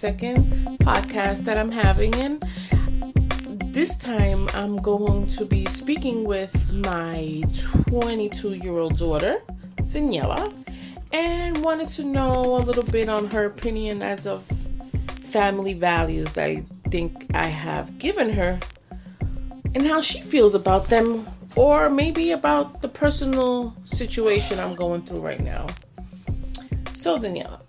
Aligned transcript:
second 0.00 0.38
podcast 0.80 1.44
that 1.44 1.58
I'm 1.58 1.70
having. 1.70 2.14
And 2.14 2.42
this 3.74 3.94
time 3.98 4.48
I'm 4.54 4.78
going 4.78 5.26
to 5.36 5.44
be 5.44 5.66
speaking 5.66 6.24
with 6.24 6.72
my 6.72 7.42
22 7.86 8.54
year 8.54 8.78
old 8.78 8.96
daughter, 8.96 9.42
Daniela, 9.82 10.54
and 11.12 11.62
wanted 11.62 11.88
to 11.88 12.04
know 12.04 12.56
a 12.56 12.62
little 12.64 12.82
bit 12.82 13.10
on 13.10 13.26
her 13.26 13.44
opinion 13.44 14.00
as 14.00 14.26
of 14.26 14.42
family 15.24 15.74
values 15.74 16.32
that 16.32 16.48
I 16.48 16.64
think 16.88 17.26
I 17.34 17.48
have 17.48 17.98
given 17.98 18.30
her 18.32 18.58
and 19.74 19.86
how 19.86 20.00
she 20.00 20.22
feels 20.22 20.54
about 20.54 20.88
them, 20.88 21.28
or 21.56 21.90
maybe 21.90 22.30
about 22.30 22.80
the 22.80 22.88
personal 22.88 23.76
situation 23.82 24.58
I'm 24.58 24.74
going 24.74 25.02
through 25.02 25.20
right 25.20 25.40
now. 25.40 25.66
So, 26.94 27.18
Daniela, 27.18 27.60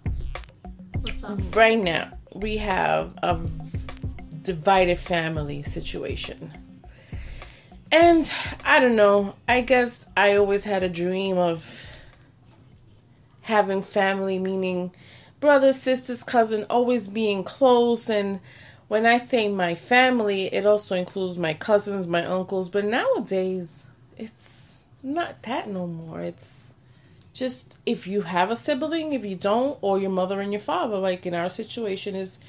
right 1.54 1.78
now 1.78 2.12
we 2.34 2.58
have 2.58 3.14
a 3.24 3.40
divided 4.42 4.98
family 4.98 5.64
situation. 5.64 6.52
And 7.92 8.32
I 8.64 8.80
don't 8.80 8.96
know, 8.96 9.36
I 9.48 9.62
guess 9.62 10.06
I 10.16 10.38
always 10.38 10.64
had 10.64 10.84
a 10.84 10.90
dream 10.90 11.38
of 11.38 11.66
having 13.42 13.82
family, 13.82 14.40
meaning 14.40 14.92
brothers, 15.42 15.76
sisters, 15.76 16.24
cousin, 16.24 16.66
always 16.70 17.08
being 17.08 17.44
close. 17.44 18.10
And 18.10 18.40
when 18.88 19.06
I 19.06 19.18
say 19.18 19.50
my 19.50 19.76
family, 19.76 20.46
it 20.54 20.66
also 20.66 20.96
includes 20.96 21.38
my 21.38 21.54
cousins, 21.54 22.08
my 22.08 22.26
uncles. 22.26 22.70
But 22.70 22.86
nowadays, 22.86 23.86
it's 24.18 24.82
not 25.04 25.44
that 25.44 25.68
no 25.68 25.86
more. 25.86 26.22
It's 26.22 26.71
just 27.34 27.78
if 27.86 28.08
you 28.08 28.22
have 28.22 28.52
a 28.52 28.56
sibling, 28.56 29.14
if 29.14 29.26
you 29.26 29.36
don't, 29.36 29.78
or 29.82 30.00
your 30.00 30.10
mother 30.10 30.42
and 30.42 30.52
your 30.52 30.62
father, 30.62 30.98
like 30.98 31.26
in 31.26 31.34
our 31.34 31.50
situation 31.50 32.16
is 32.16 32.40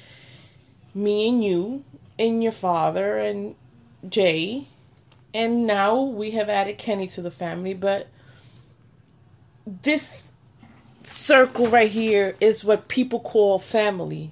me 0.93 1.29
and 1.29 1.43
you 1.43 1.83
and 2.19 2.43
your 2.43 2.51
father 2.51 3.17
and 3.17 3.55
Jay, 4.07 4.67
and 5.33 5.65
now 5.65 6.01
we 6.01 6.31
have 6.31 6.49
added 6.49 6.77
Kenny 6.77 7.07
to 7.07 7.21
the 7.21 7.31
family, 7.31 7.73
but 7.73 8.07
this 9.65 10.23
circle 11.03 11.67
right 11.67 11.89
here 11.89 12.35
is 12.39 12.63
what 12.63 12.87
people 12.87 13.19
call 13.19 13.59
family. 13.59 14.31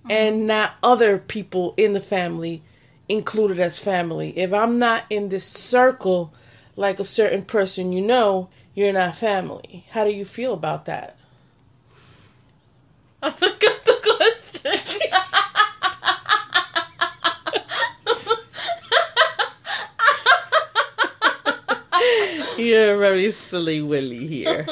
Mm-hmm. 0.00 0.10
And 0.10 0.46
not 0.46 0.74
other 0.82 1.18
people 1.18 1.74
in 1.76 1.92
the 1.92 2.00
family 2.00 2.62
included 3.08 3.60
as 3.60 3.78
family. 3.78 4.36
If 4.36 4.52
I'm 4.52 4.78
not 4.78 5.04
in 5.10 5.28
this 5.28 5.44
circle, 5.44 6.32
like 6.80 6.98
a 6.98 7.04
certain 7.04 7.44
person 7.44 7.92
you 7.92 8.00
know, 8.00 8.48
you're 8.74 8.92
not 8.92 9.14
family. 9.14 9.84
How 9.90 10.02
do 10.02 10.10
you 10.10 10.24
feel 10.24 10.54
about 10.54 10.86
that? 10.86 11.14
You're 22.60 22.98
very 22.98 23.32
silly 23.32 23.80
willy 23.82 24.26
here. 24.26 24.66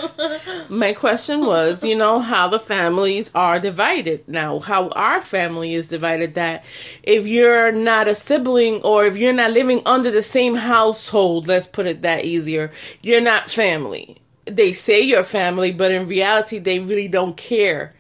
My 0.69 0.93
question 0.93 1.47
was, 1.47 1.83
you 1.83 1.97
know, 1.97 2.21
how 2.21 2.49
the 2.49 2.59
families 2.59 3.31
are 3.35 3.59
divided 3.59 4.29
now, 4.29 4.61
how 4.61 4.89
our 4.91 5.23
family 5.23 5.75
is 5.75 5.89
divided 5.89 6.35
that 6.35 6.65
if 7.03 7.27
you're 7.27 7.73
not 7.73 8.09
a 8.09 8.15
sibling 8.15 8.83
or 8.83 9.07
if 9.07 9.17
you're 9.17 9.33
not 9.33 9.53
living 9.53 9.83
under 9.87 10.11
the 10.11 10.23
same 10.23 10.55
household, 10.55 11.49
let's 11.49 11.67
put 11.67 11.87
it 11.87 12.03
that 12.03 12.25
easier, 12.25 12.71
you're 13.03 13.21
not 13.21 13.51
family. 13.51 14.21
They 14.45 14.73
say 14.73 15.01
you're 15.01 15.23
family, 15.23 15.73
but 15.73 15.91
in 15.91 16.07
reality 16.07 16.59
they 16.59 16.79
really 16.79 17.09
don't 17.09 17.37
care. 17.37 17.95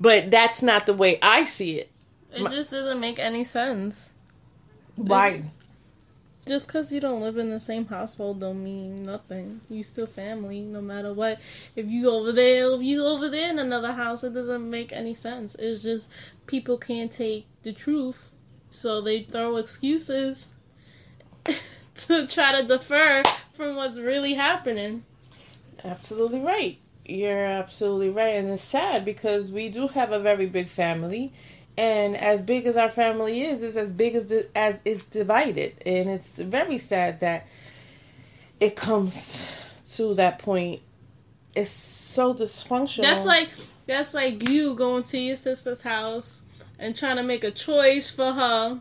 But 0.00 0.30
that's 0.30 0.62
not 0.62 0.86
the 0.86 0.94
way 0.94 1.18
I 1.22 1.44
see 1.44 1.78
it. 1.78 1.90
It 2.32 2.50
just 2.50 2.70
doesn't 2.70 3.00
make 3.00 3.18
any 3.18 3.44
sense. 3.44 4.10
Why? 4.96 5.44
Just 6.46 6.68
because 6.68 6.92
you 6.92 7.00
don't 7.00 7.20
live 7.20 7.38
in 7.38 7.50
the 7.50 7.58
same 7.58 7.84
household 7.86 8.40
don't 8.40 8.62
mean 8.62 9.02
nothing. 9.02 9.60
You 9.68 9.82
still 9.82 10.06
family, 10.06 10.60
no 10.60 10.80
matter 10.80 11.12
what. 11.12 11.40
If 11.74 11.90
you 11.90 12.08
over 12.10 12.32
there, 12.32 12.72
if 12.72 12.82
you 12.82 13.04
over 13.04 13.28
there 13.28 13.50
in 13.50 13.58
another 13.58 13.92
house, 13.92 14.22
it 14.22 14.34
doesn't 14.34 14.70
make 14.70 14.92
any 14.92 15.12
sense. 15.12 15.56
It's 15.58 15.82
just 15.82 16.08
people 16.46 16.78
can't 16.78 17.10
take 17.10 17.46
the 17.62 17.72
truth, 17.72 18.30
so 18.70 19.00
they 19.00 19.24
throw 19.24 19.56
excuses 19.56 20.46
to 21.96 22.26
try 22.26 22.60
to 22.60 22.66
defer 22.66 23.22
from 23.54 23.74
what's 23.74 23.98
really 23.98 24.34
happening. 24.34 25.04
Absolutely 25.84 26.40
right. 26.40 26.78
You're 27.04 27.44
absolutely 27.44 28.10
right, 28.10 28.36
and 28.36 28.50
it's 28.50 28.62
sad 28.62 29.04
because 29.04 29.50
we 29.50 29.68
do 29.68 29.88
have 29.88 30.12
a 30.12 30.20
very 30.20 30.46
big 30.46 30.68
family 30.68 31.32
and 31.78 32.16
as 32.16 32.42
big 32.42 32.66
as 32.66 32.76
our 32.76 32.88
family 32.88 33.42
is 33.42 33.62
is 33.62 33.76
as 33.76 33.92
big 33.92 34.14
as 34.14 34.26
the, 34.26 34.46
as 34.56 34.80
it's 34.84 35.04
divided. 35.04 35.74
And 35.84 36.08
it's 36.08 36.38
very 36.38 36.78
sad 36.78 37.20
that 37.20 37.46
it 38.60 38.76
comes 38.76 39.44
to 39.92 40.14
that 40.14 40.38
point. 40.38 40.80
It's 41.54 41.70
so 41.70 42.34
dysfunctional. 42.34 43.02
That's 43.02 43.24
like 43.24 43.50
that's 43.86 44.14
like 44.14 44.48
you 44.48 44.74
going 44.74 45.04
to 45.04 45.18
your 45.18 45.36
sister's 45.36 45.82
house 45.82 46.42
and 46.78 46.96
trying 46.96 47.16
to 47.16 47.22
make 47.22 47.44
a 47.44 47.50
choice 47.50 48.10
for 48.10 48.32
her. 48.32 48.80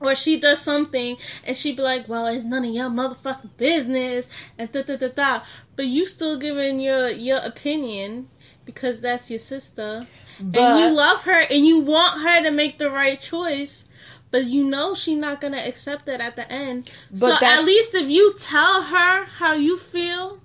Or 0.00 0.14
she 0.14 0.40
does 0.40 0.62
something 0.62 1.18
and 1.44 1.54
she 1.56 1.74
be 1.74 1.82
like, 1.82 2.08
"Well, 2.08 2.26
it's 2.26 2.44
none 2.44 2.64
of 2.64 2.72
your 2.72 2.88
motherfucking 2.88 3.56
business," 3.58 4.26
and 4.56 4.70
da 4.72 4.82
da 4.82 4.96
da 4.96 5.08
da. 5.08 5.42
But 5.76 5.86
you 5.86 6.06
still 6.06 6.38
giving 6.38 6.80
your 6.80 7.08
your 7.10 7.38
opinion 7.38 8.28
because 8.74 9.00
that's 9.00 9.30
your 9.30 9.38
sister, 9.38 10.06
but, 10.40 10.60
and 10.60 10.80
you 10.80 10.96
love 10.96 11.22
her 11.22 11.40
and 11.40 11.66
you 11.66 11.80
want 11.80 12.20
her 12.20 12.42
to 12.42 12.50
make 12.50 12.78
the 12.78 12.90
right 12.90 13.20
choice 13.20 13.84
but 14.30 14.44
you 14.44 14.64
know 14.64 14.94
she's 14.94 15.16
not 15.16 15.40
gonna 15.40 15.58
accept 15.58 16.08
it 16.08 16.20
at 16.20 16.36
the 16.36 16.50
end. 16.50 16.90
so 17.14 17.32
at 17.32 17.64
least 17.64 17.94
if 17.94 18.08
you 18.08 18.34
tell 18.38 18.82
her 18.82 19.24
how 19.24 19.54
you 19.54 19.76
feel. 19.76 20.38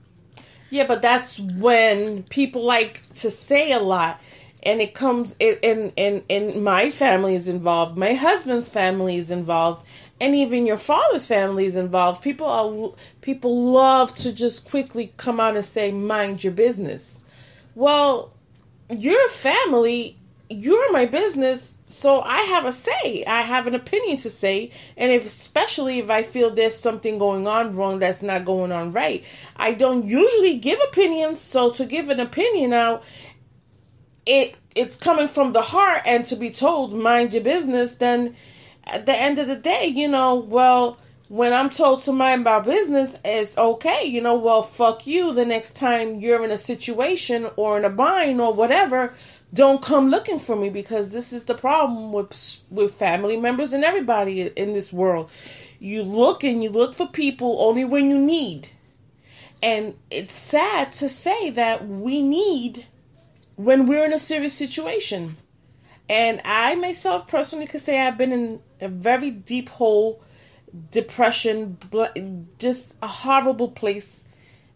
Yeah, 0.72 0.88
but 0.88 1.02
that's 1.02 1.40
when 1.40 2.24
people 2.24 2.64
like 2.64 3.02
to 3.16 3.30
say 3.30 3.72
a 3.72 3.80
lot, 3.80 4.19
and 4.64 4.81
it 4.81 4.94
comes 4.94 5.35
in 5.40 5.91
in 5.96 6.24
in 6.28 6.64
my 6.64 6.90
family 6.90 7.35
is 7.35 7.47
involved, 7.47 7.97
my 7.97 8.14
husband's 8.14 8.69
family 8.69 9.18
is 9.18 9.30
involved, 9.30 9.85
and 10.19 10.35
even 10.35 10.66
your 10.66 10.78
father's 10.78 11.28
family 11.28 11.66
is 11.66 11.75
involved. 11.75 12.24
People 12.24 12.47
are 12.47 12.91
people 13.22 13.72
love 13.72 14.14
to 14.16 14.34
just 14.34 14.68
quickly 14.68 15.14
come 15.18 15.40
out 15.40 15.56
and 15.56 15.64
say, 15.64 15.91
"Mind 15.91 16.44
your 16.44 16.53
business." 16.53 17.25
Well, 17.75 18.34
your 18.90 19.28
family, 19.28 20.18
you're 20.50 20.91
my 20.94 21.06
business, 21.06 21.78
so 21.88 22.22
I 22.22 22.40
have 22.40 22.66
a 22.66 22.72
say. 22.72 23.25
I 23.25 23.41
have 23.41 23.68
an 23.68 23.75
opinion 23.75 24.16
to 24.18 24.30
say, 24.30 24.72
and 24.96 25.12
if 25.12 25.25
especially 25.25 26.00
if 26.00 26.09
I 26.09 26.24
feel 26.24 26.50
there's 26.50 26.75
something 26.75 27.18
going 27.18 27.47
on 27.47 27.75
wrong 27.75 28.00
that's 28.00 28.24
not 28.24 28.46
going 28.46 28.72
on 28.72 28.94
right, 28.94 29.24
I 29.58 29.74
don't 29.74 30.06
usually 30.06 30.58
give 30.58 30.80
opinions. 30.88 31.40
So 31.40 31.69
to 31.72 31.85
give 31.85 32.09
an 32.09 32.22
opinion 32.22 32.72
out, 32.72 33.03
it 34.25 34.58
it's 34.74 34.96
coming 34.96 35.28
from 35.28 35.52
the 35.52 35.62
heart, 35.62 36.02
and 36.06 36.24
to 36.25 36.35
be 36.35 36.52
told 36.52 36.94
mind 36.94 37.34
your 37.34 37.44
business, 37.44 37.96
then 37.96 38.35
at 38.85 39.06
the 39.06 39.16
end 39.16 39.38
of 39.38 39.47
the 39.47 39.56
day, 39.56 39.88
you 39.88 40.08
know, 40.08 40.35
well 40.35 40.97
when 41.35 41.51
I'm 41.51 41.69
told 41.69 42.01
to 42.03 42.13
mind 42.13 42.46
my 42.46 42.62
business, 42.62 43.13
it's 43.25 43.57
okay. 43.57 44.06
You 44.06 44.22
know, 44.22 44.35
well, 44.35 44.62
fuck 44.62 45.06
you. 45.06 45.34
The 45.34 45.46
next 45.46 45.75
time 45.75 46.22
you're 46.22 46.46
in 46.46 46.51
a 46.51 46.57
situation 46.57 47.50
or 47.57 47.78
in 47.78 47.84
a 47.84 47.90
bind 47.90 48.40
or 48.40 48.53
whatever, 48.53 49.13
don't 49.53 49.82
come 49.82 50.08
looking 50.08 50.40
for 50.40 50.55
me 50.55 50.70
because 50.70 51.09
this 51.09 51.34
is 51.34 51.43
the 51.43 51.53
problem 51.53 52.14
with 52.14 52.61
with 52.72 52.96
family 52.96 53.35
members 53.35 53.73
and 53.73 53.84
everybody 53.84 54.43
in 54.43 54.72
this 54.72 54.93
world. 54.93 55.29
You 55.79 56.03
look 56.03 56.46
and 56.46 56.64
you 56.64 56.70
look 56.70 56.96
for 56.96 57.08
people 57.08 57.58
only 57.59 57.84
when 57.84 58.09
you 58.09 58.17
need. 58.17 58.70
And 59.61 59.93
it's 60.09 60.34
sad 60.34 60.93
to 60.93 61.09
say 61.09 61.49
that 61.49 61.85
we 61.85 62.22
need 62.22 62.85
when 63.58 63.88
we're 63.88 64.05
in 64.05 64.14
a 64.14 64.20
serious 64.20 64.53
situation. 64.53 65.35
And 66.08 66.40
I 66.46 66.76
myself 66.76 67.28
personally 67.28 67.67
could 67.67 67.81
say 67.81 67.99
I've 67.99 68.17
been 68.17 68.31
in 68.31 68.61
a 68.79 68.88
very 68.88 69.31
deep 69.31 69.67
hole 69.67 70.22
depression, 70.92 71.78
just 72.60 72.96
a 73.02 73.08
horrible 73.08 73.70
place. 73.70 74.24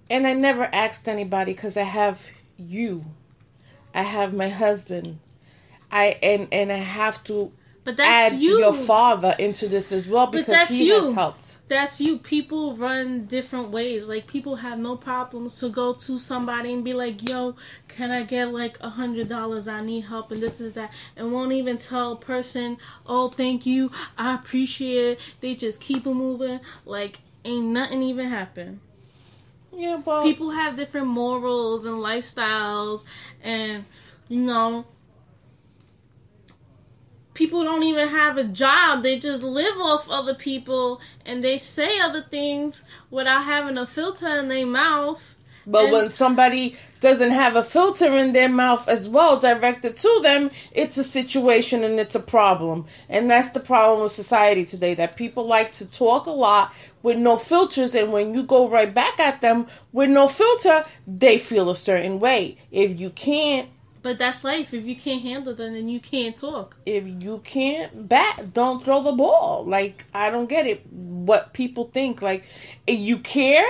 And 0.10 0.26
I 0.26 0.34
never 0.34 0.64
asked 0.64 1.08
anybody 1.08 1.54
because 1.54 1.78
I 1.78 1.84
have 1.84 2.26
you. 2.58 3.06
I 3.94 4.04
have 4.04 4.34
my 4.34 4.50
husband. 4.50 5.20
I 5.92 6.18
and 6.22 6.48
and 6.52 6.72
I 6.72 6.78
have 6.78 7.24
to 7.26 7.52
but 7.90 7.98
that's 7.98 8.36
add 8.36 8.40
you. 8.40 8.60
your 8.60 8.74
father 8.74 9.34
into 9.40 9.68
this 9.68 9.92
as 9.92 10.08
well 10.08 10.28
because 10.28 10.68
he 10.68 10.86
you. 10.86 11.02
has 11.02 11.12
helped. 11.12 11.58
That's 11.70 12.00
you. 12.00 12.20
People 12.20 12.76
run 12.76 13.26
different 13.26 13.70
ways. 13.72 14.08
Like 14.08 14.28
people 14.28 14.56
have 14.58 14.78
no 14.78 14.96
problems 14.96 15.60
to 15.62 15.70
go 15.70 15.94
to 15.94 16.20
somebody 16.20 16.72
and 16.72 16.84
be 16.84 16.94
like, 16.94 17.28
"Yo, 17.28 17.56
can 17.88 18.12
I 18.12 18.22
get 18.26 18.54
like 18.54 18.78
a 18.82 18.90
hundred 18.90 19.28
dollars? 19.28 19.68
I 19.68 19.82
need 19.82 20.02
help 20.02 20.32
and 20.32 20.40
this 20.40 20.62
is 20.62 20.74
that," 20.74 20.92
and 21.18 21.34
won't 21.34 21.52
even 21.52 21.80
tell 21.80 22.12
a 22.12 22.16
person, 22.16 22.78
"Oh, 23.08 23.30
thank 23.30 23.66
you, 23.66 23.90
I 24.20 24.36
appreciate 24.36 25.14
it." 25.14 25.20
They 25.42 25.56
just 25.56 25.82
keep 25.82 26.06
it 26.06 26.14
moving 26.14 26.60
like 26.86 27.18
ain't 27.44 27.66
nothing 27.66 28.04
even 28.04 28.28
happened. 28.28 28.82
Yeah, 29.76 30.00
well, 30.06 30.22
People 30.22 30.52
have 30.52 30.76
different 30.76 31.08
morals 31.08 31.88
and 31.88 31.96
lifestyles, 31.96 33.04
and 33.42 33.84
you 34.28 34.42
know, 34.42 34.86
people 37.40 37.64
don't 37.64 37.84
even 37.84 38.10
have 38.10 38.38
a 38.38 38.44
job. 38.44 39.02
They 39.02 39.18
just 39.18 39.44
live 39.44 39.78
off 39.78 40.10
other 40.10 40.36
people, 40.36 41.00
and 41.26 41.42
they 41.42 41.58
say 41.58 41.98
other 42.02 42.22
things 42.30 42.84
without 43.10 43.46
having 43.46 43.78
a 43.78 43.88
filter 43.88 44.28
in 44.40 44.50
their 44.50 44.66
mouth. 44.66 45.22
But 45.66 45.86
And- 45.86 45.94
when 45.94 46.10
somebody 46.10 46.76
doesn't 47.00 47.32
have 47.32 47.56
a 47.56 47.64
filter 47.64 48.18
in 48.18 48.34
their 48.34 48.50
mouth 48.50 48.86
as 48.90 49.08
well 49.08 49.38
directed 49.38 49.96
to 49.98 50.20
them, 50.22 50.52
it's 50.74 50.98
a 50.98 51.04
situation 51.04 51.84
and 51.84 51.98
it's 51.98 52.16
a 52.16 52.20
problem. 52.20 52.86
And 53.08 53.32
that's 53.32 53.52
the 53.52 53.60
problem 53.62 54.02
with 54.02 54.12
society 54.12 54.66
today 54.66 54.96
that 54.96 55.16
people 55.16 55.46
like 55.46 55.72
to 55.74 55.90
talk 55.90 56.26
a 56.26 56.32
lot 56.32 56.74
with 57.04 57.18
no 57.18 57.38
filters 57.38 57.96
and 57.96 58.12
when 58.12 58.34
you 58.34 58.44
go 58.44 58.68
right 58.68 58.94
back 58.94 59.20
at 59.20 59.40
them 59.40 59.68
with 59.94 60.10
no 60.10 60.28
filter, 60.28 60.84
they 61.08 61.38
feel 61.38 61.70
a 61.70 61.76
certain 61.76 62.20
way. 62.20 62.58
If 62.72 63.00
you 63.00 63.12
can't 63.12 63.70
But 64.02 64.18
that's 64.18 64.44
life. 64.44 64.74
If 64.74 64.86
you 64.86 64.96
can't 64.96 65.22
handle 65.22 65.54
them, 65.54 65.74
then 65.74 65.90
you 65.90 66.00
can't 66.00 66.36
talk. 66.36 66.78
if 66.86 67.06
you 67.06 67.40
can't 67.40 68.08
bat, 68.08 68.54
don't 68.54 68.84
throw 68.84 69.04
the 69.04 69.12
ball. 69.12 69.66
Like 69.66 70.06
I 70.14 70.30
don't 70.30 70.48
get 70.48 70.68
it. 70.68 70.86
What 70.92 71.54
people 71.54 71.90
think. 71.92 72.22
Like 72.22 72.46
if 72.88 73.00
you 73.00 73.20
care, 73.20 73.68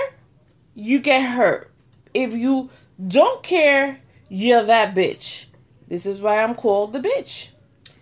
you 0.74 1.00
get 1.00 1.22
hurt. 1.22 1.72
If 2.14 2.34
you 2.34 2.70
don't 3.06 3.42
care, 3.42 4.00
you're 4.28 4.64
that 4.64 4.94
bitch. 4.94 5.46
This 5.88 6.06
is 6.06 6.20
why 6.20 6.42
I'm 6.42 6.54
called 6.54 6.92
the 6.92 7.00
bitch. 7.00 7.50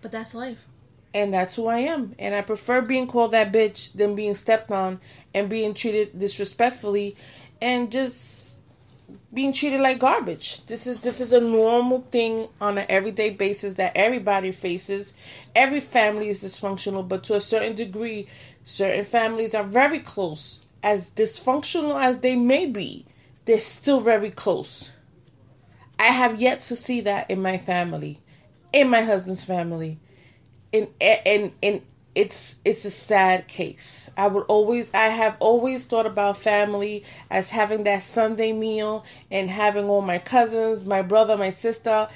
But 0.01 0.11
that's 0.11 0.33
life. 0.35 0.65
And 1.13 1.33
that's 1.33 1.55
who 1.55 1.67
I 1.67 1.79
am. 1.79 2.13
And 2.19 2.35
I 2.35 2.41
prefer 2.41 2.81
being 2.81 3.07
called 3.07 3.31
that 3.31 3.51
bitch 3.51 3.93
than 3.93 4.13
being 4.13 4.35
stepped 4.35 4.69
on 4.69 4.99
and 5.33 5.49
being 5.49 5.73
treated 5.73 6.19
disrespectfully 6.19 7.15
and 7.61 7.91
just 7.91 8.48
being 9.33 9.53
treated 9.53 9.79
like 9.79 9.99
garbage. 9.99 10.65
This 10.65 10.87
is 10.87 11.01
this 11.01 11.19
is 11.19 11.33
a 11.33 11.39
normal 11.39 12.01
thing 12.11 12.47
on 12.59 12.77
an 12.77 12.85
everyday 12.89 13.29
basis 13.29 13.75
that 13.75 13.95
everybody 13.95 14.51
faces. 14.51 15.13
Every 15.55 15.79
family 15.79 16.29
is 16.29 16.43
dysfunctional, 16.43 17.07
but 17.07 17.23
to 17.25 17.35
a 17.35 17.39
certain 17.39 17.75
degree, 17.75 18.27
certain 18.63 19.05
families 19.05 19.53
are 19.53 19.63
very 19.63 19.99
close. 19.99 20.59
As 20.81 21.11
dysfunctional 21.11 22.01
as 22.01 22.19
they 22.19 22.35
may 22.35 22.65
be, 22.65 23.05
they're 23.45 23.59
still 23.59 23.99
very 23.99 24.31
close. 24.31 24.91
I 25.99 26.05
have 26.05 26.39
yet 26.41 26.61
to 26.61 26.75
see 26.75 27.01
that 27.01 27.29
in 27.29 27.41
my 27.41 27.57
family, 27.57 28.19
in 28.71 28.89
my 28.89 29.01
husband's 29.01 29.43
family 29.43 29.99
in 30.71 30.87
in 30.99 31.53
and 31.63 31.81
it's 32.15 32.57
it's 32.65 32.85
a 32.85 32.91
sad 32.91 33.47
case. 33.47 34.09
I 34.17 34.27
would 34.27 34.45
always 34.47 34.93
I 34.93 35.09
have 35.09 35.37
always 35.39 35.85
thought 35.85 36.05
about 36.05 36.37
family 36.37 37.03
as 37.29 37.49
having 37.49 37.83
that 37.83 38.03
Sunday 38.03 38.51
meal 38.51 39.05
and 39.31 39.49
having 39.49 39.85
all 39.85 40.01
my 40.01 40.17
cousins, 40.17 40.85
my 40.85 41.01
brother, 41.01 41.37
my 41.37 41.51
sister, 41.51 42.07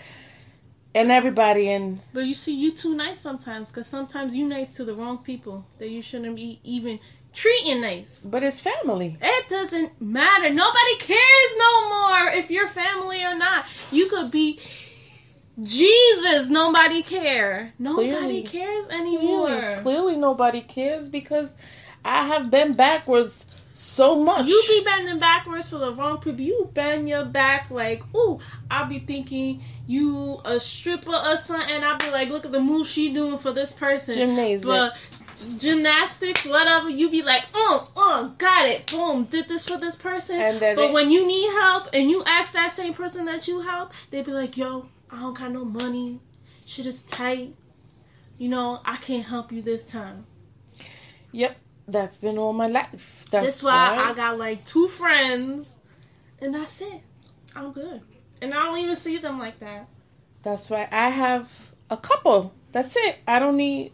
and 0.96 1.12
everybody 1.12 1.70
and 1.70 2.00
But 2.14 2.26
you 2.26 2.34
see, 2.34 2.54
you 2.54 2.72
too 2.72 2.96
nice 2.96 3.20
sometimes, 3.20 3.72
because 3.72 3.88
sometimes 3.88 4.36
you 4.36 4.48
nice 4.48 4.74
to 4.74 4.86
the 4.86 4.96
wrong 4.96 5.20
people 5.20 5.66
that 5.78 5.90
you 5.90 6.02
shouldn't 6.02 6.36
be 6.36 6.60
even 6.64 7.00
treating 7.34 7.82
nice. 7.82 8.22
but 8.22 8.44
it's 8.44 8.60
family. 8.60 9.18
It 9.22 9.50
doesn't 9.50 10.00
matter. 10.00 10.50
Nobody 10.50 10.98
cares 11.00 11.56
no 11.58 11.90
more 11.90 12.28
if 12.34 12.52
you're 12.52 12.68
family 12.68 13.24
or 13.24 13.36
not. 13.36 13.66
You 13.92 14.08
could 14.08 14.30
be 14.30 14.60
Jesus. 15.62 16.50
Nobody 16.50 17.04
care. 17.04 17.74
Nobody 17.80 18.10
Clearly. 18.10 18.44
cares 18.44 18.86
Clearly, 18.88 19.18
anymore. 19.18 19.76
clearly 19.78 20.16
nobody 20.16 20.62
cares 20.62 21.08
because 21.10 21.56
I 22.04 22.28
have 22.28 22.50
been 22.50 22.74
backwards 22.74 23.46
so 23.74 24.20
much. 24.24 24.48
You 24.48 24.64
be 24.68 24.84
bending 24.84 25.20
backwards 25.20 25.70
for 25.70 25.78
the 25.78 25.94
wrong 25.94 26.20
people. 26.20 26.42
You 26.42 26.70
bend 26.74 27.08
your 27.08 27.26
back 27.26 27.70
like, 27.72 28.04
ooh, 28.16 28.40
I'll 28.70 28.88
be 28.88 29.00
thinking 29.00 29.62
you 29.88 30.40
a 30.46 30.60
stripper 30.60 31.14
or 31.16 31.38
something. 31.38 31.84
I'll 31.84 31.98
be 31.98 32.10
like, 32.12 32.30
look 32.30 32.46
at 32.46 32.52
the 32.52 32.60
move 32.60 32.88
she 32.88 33.14
doing 33.14 33.38
for 33.38 33.52
this 33.52 33.72
person. 33.74 34.16
gymnasium. 34.16 34.68
But 34.68 34.94
gymnastics, 35.58 36.46
whatever, 36.46 36.90
you 36.90 37.10
be 37.10 37.22
like, 37.22 37.44
oh, 37.54 37.90
oh, 37.96 38.34
got 38.38 38.68
it, 38.70 38.88
boom, 38.92 39.26
did 39.26 39.48
this 39.48 39.68
for 39.68 39.78
this 39.78 39.96
person. 39.96 40.40
and 40.40 40.60
then 40.60 40.76
But 40.76 40.86
it- 40.86 40.94
when 40.94 41.10
you 41.12 41.26
need 41.26 41.50
help 41.52 41.88
and 41.94 42.10
you 42.10 42.24
ask 42.26 42.54
that 42.54 42.72
same 42.72 42.94
person 42.94 43.26
that 43.26 43.48
you 43.48 43.62
help, 43.62 43.92
they 44.12 44.22
be 44.22 44.32
like, 44.32 44.56
yo, 44.58 44.86
I 45.14 45.20
don't 45.22 45.38
got 45.38 45.52
no 45.52 45.64
money. 45.64 46.20
Shit 46.66 46.88
is 46.88 47.04
tight. 47.04 47.54
You 48.40 48.50
know, 48.50 48.80
I 48.84 48.98
can't 48.98 49.24
help 49.24 49.52
you 49.52 49.62
this 49.62 49.86
time. 49.86 50.26
yep, 51.32 51.56
that's 51.88 52.18
been 52.18 52.38
all 52.38 52.52
my 52.52 52.68
life. 52.68 53.26
That's, 53.30 53.46
That's 53.46 53.64
why 53.64 53.96
I 53.98 54.14
got 54.16 54.40
like 54.40 54.66
two 54.66 54.88
friends, 54.88 55.76
and 56.42 56.54
that's 56.54 56.82
it. 56.82 57.02
I'm 57.56 57.72
good. 57.72 58.02
And 58.42 58.54
I 58.54 58.64
don't 58.66 58.80
even 58.80 58.96
see 58.96 59.20
them 59.20 59.38
like 59.38 59.60
that. 59.60 59.88
That's 60.42 60.70
why 60.70 60.88
I 60.92 61.10
have 61.10 61.48
a 61.92 61.98
couple. 61.98 62.52
That's 62.72 62.96
it. 62.96 63.20
I 63.28 63.38
don't 63.40 63.56
need 63.58 63.92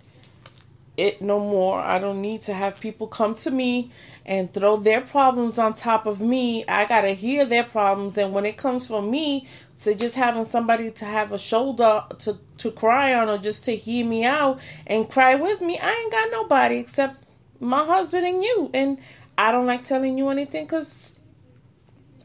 it 1.00 1.22
no 1.22 1.40
more. 1.40 1.80
I 1.80 1.98
don't 1.98 2.22
need 2.22 2.42
to 2.44 2.54
have 2.54 2.80
people 2.80 3.08
come 3.08 3.34
to 3.36 3.52
me 3.52 3.92
and 4.26 4.54
throw 4.54 4.78
their 4.78 5.02
problems 5.02 5.58
on 5.58 5.74
top 5.74 6.06
of 6.06 6.20
me. 6.20 6.66
I 6.68 6.86
gotta 6.86 7.12
hear 7.12 7.46
their 7.46 7.64
problems, 7.64 8.18
and 8.18 8.34
when 8.34 8.46
it 8.46 8.58
comes 8.58 8.88
from 8.88 9.10
me 9.10 9.48
to 9.84 9.96
just 9.96 10.16
having 10.16 10.46
somebody 10.46 10.92
to 10.92 11.06
have 11.06 11.32
a 11.32 11.40
shoulder 11.40 12.04
to 12.20 12.38
to 12.58 12.72
cry 12.72 13.14
on 13.14 13.30
or 13.30 13.38
just 13.38 13.64
to 13.66 13.76
hear 13.76 14.06
me 14.06 14.26
out 14.26 14.60
and 14.86 15.10
cry 15.10 15.36
with 15.36 15.62
me, 15.62 15.80
I 15.80 15.92
ain't 15.92 16.12
got 16.12 16.32
nobody 16.32 16.76
except 16.78 17.18
my 17.60 17.84
husband 17.86 18.26
and 18.26 18.44
you. 18.44 18.70
And 18.74 19.00
I 19.38 19.52
don't 19.52 19.66
like 19.66 19.84
telling 19.86 20.18
you 20.18 20.30
anything 20.30 20.66
because 20.66 21.18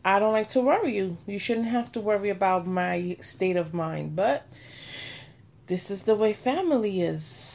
I 0.05 0.19
don't 0.19 0.33
like 0.33 0.49
to 0.49 0.61
worry 0.61 0.97
you. 0.97 1.17
You 1.27 1.39
shouldn't 1.39 1.69
have 1.69 1.93
to 1.93 2.01
worry 2.01 2.31
about 2.31 2.67
my 2.67 3.17
state 3.21 3.57
of 3.57 3.73
mind, 3.73 4.17
but 4.17 4.47
this 5.67 5.91
is 5.91 6.03
the 6.03 6.15
way 6.15 6.33
family 6.33 7.03
is. 7.03 7.54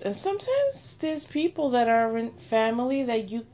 And 0.00 0.14
sometimes 0.16 0.96
there's 1.00 1.26
people 1.26 1.70
that 1.70 1.88
are 1.88 2.16
in 2.16 2.32
family 2.32 3.04
that 3.04 3.28
you 3.30 3.46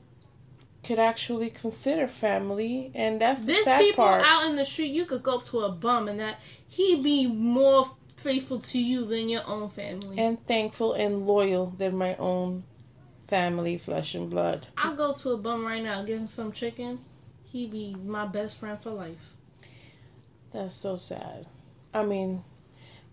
could 0.82 0.98
actually 0.98 1.50
consider 1.50 2.08
family, 2.08 2.90
and 2.94 3.20
that's 3.20 3.44
the 3.44 3.54
sad 3.54 3.80
people 3.80 4.04
part. 4.04 4.24
out 4.24 4.48
in 4.48 4.56
the 4.56 4.64
street 4.64 4.92
you 4.92 5.04
could 5.04 5.22
go 5.22 5.38
to 5.38 5.60
a 5.60 5.70
bum 5.70 6.08
and 6.08 6.20
that 6.20 6.38
he'd 6.68 7.02
be 7.02 7.26
more 7.26 7.90
faithful 8.16 8.60
to 8.60 8.78
you 8.78 9.04
than 9.04 9.28
your 9.28 9.46
own 9.46 9.68
family. 9.68 10.18
and 10.18 10.44
thankful 10.46 10.94
and 10.94 11.22
loyal 11.26 11.66
than 11.76 11.96
my 11.96 12.16
own 12.16 12.64
family, 13.28 13.78
flesh 13.78 14.14
and 14.14 14.30
blood. 14.30 14.66
I'll 14.76 14.96
go 14.96 15.14
to 15.14 15.30
a 15.30 15.36
bum 15.36 15.64
right 15.64 15.82
now, 15.82 16.02
give 16.04 16.20
him 16.20 16.26
some 16.26 16.52
chicken. 16.52 16.98
He'd 17.44 17.70
be 17.70 17.94
my 17.94 18.26
best 18.26 18.58
friend 18.58 18.78
for 18.80 18.90
life. 18.90 19.36
That's 20.52 20.74
so 20.74 20.96
sad. 20.96 21.46
I 21.94 22.04
mean, 22.04 22.44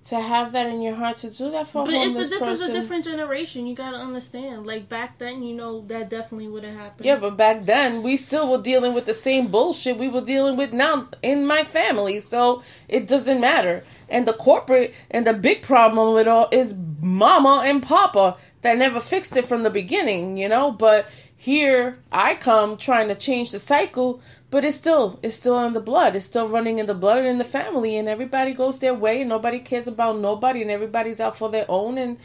to 0.05 0.19
have 0.19 0.53
that 0.53 0.67
in 0.67 0.81
your 0.81 0.95
heart 0.95 1.17
to 1.17 1.29
do 1.29 1.51
that 1.51 1.67
for 1.67 1.83
But 1.83 1.93
a 1.93 1.97
it's 1.97 2.15
a, 2.15 2.29
this 2.29 2.39
person. 2.39 2.53
is 2.53 2.61
a 2.61 2.73
different 2.73 3.03
generation. 3.03 3.67
You 3.67 3.75
gotta 3.75 3.97
understand. 3.97 4.65
Like 4.65 4.87
back 4.87 5.17
then, 5.17 5.43
you 5.43 5.53
know 5.55 5.81
that 5.87 6.09
definitely 6.09 6.47
would 6.47 6.63
have 6.63 6.75
happened. 6.75 7.05
Yeah, 7.05 7.17
but 7.17 7.35
back 7.35 7.65
then 7.65 8.03
we 8.03 8.15
still 8.15 8.49
were 8.49 8.61
dealing 8.61 8.93
with 8.93 9.05
the 9.05 9.13
same 9.13 9.47
bullshit 9.49 9.97
we 9.97 10.07
were 10.07 10.21
dealing 10.21 10.55
with 10.55 10.71
now 10.71 11.09
in 11.21 11.45
my 11.45 11.63
family, 11.63 12.19
so 12.19 12.63
it 12.87 13.07
doesn't 13.07 13.41
matter. 13.41 13.83
And 14.09 14.25
the 14.25 14.33
corporate 14.33 14.93
and 15.11 15.27
the 15.27 15.33
big 15.33 15.61
problem 15.63 16.13
with 16.13 16.27
all 16.27 16.47
is 16.53 16.73
mama 17.01 17.63
and 17.65 17.83
papa 17.83 18.37
that 18.61 18.77
never 18.77 19.01
fixed 19.01 19.35
it 19.35 19.45
from 19.45 19.63
the 19.63 19.69
beginning, 19.69 20.37
you 20.37 20.47
know. 20.47 20.71
But 20.71 21.07
here 21.37 21.99
I 22.11 22.35
come 22.35 22.77
trying 22.77 23.07
to 23.09 23.15
change 23.15 23.51
the 23.51 23.59
cycle, 23.59 24.21
but 24.49 24.65
it's 24.65 24.75
still 24.75 25.19
it's 25.23 25.35
still 25.35 25.63
in 25.65 25.73
the 25.73 25.79
blood. 25.79 26.15
It's 26.15 26.25
still 26.25 26.49
running 26.49 26.79
in 26.79 26.87
the 26.87 26.95
blood 26.95 27.19
and 27.19 27.27
in 27.27 27.37
the 27.37 27.43
family, 27.45 27.95
and 27.97 28.07
everybody 28.09 28.53
goes 28.53 28.79
their 28.79 28.95
way, 28.95 29.21
and 29.21 29.29
nobody 29.29 29.59
cares 29.59 29.87
about 29.87 30.19
nobody, 30.19 30.61
and 30.63 30.71
everybody's 30.71 31.19
out 31.21 31.37
for 31.37 31.49
their 31.49 31.65
own. 31.69 31.97
And 31.99 32.17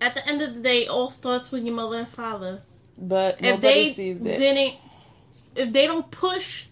At 0.00 0.14
the 0.14 0.26
end 0.28 0.42
of 0.42 0.54
the 0.54 0.60
day, 0.60 0.84
it 0.84 0.88
all 0.88 1.10
starts 1.10 1.50
with 1.50 1.64
your 1.64 1.74
mother 1.74 1.98
and 1.98 2.08
father. 2.08 2.62
but 2.96 3.40
If 3.42 3.60
nobody 3.60 3.60
they 3.60 3.92
sees 3.92 4.24
it. 4.24 4.36
didn't, 4.36 4.74
if 5.56 5.72
they 5.72 5.86
don't 5.86 6.10
push 6.10 6.66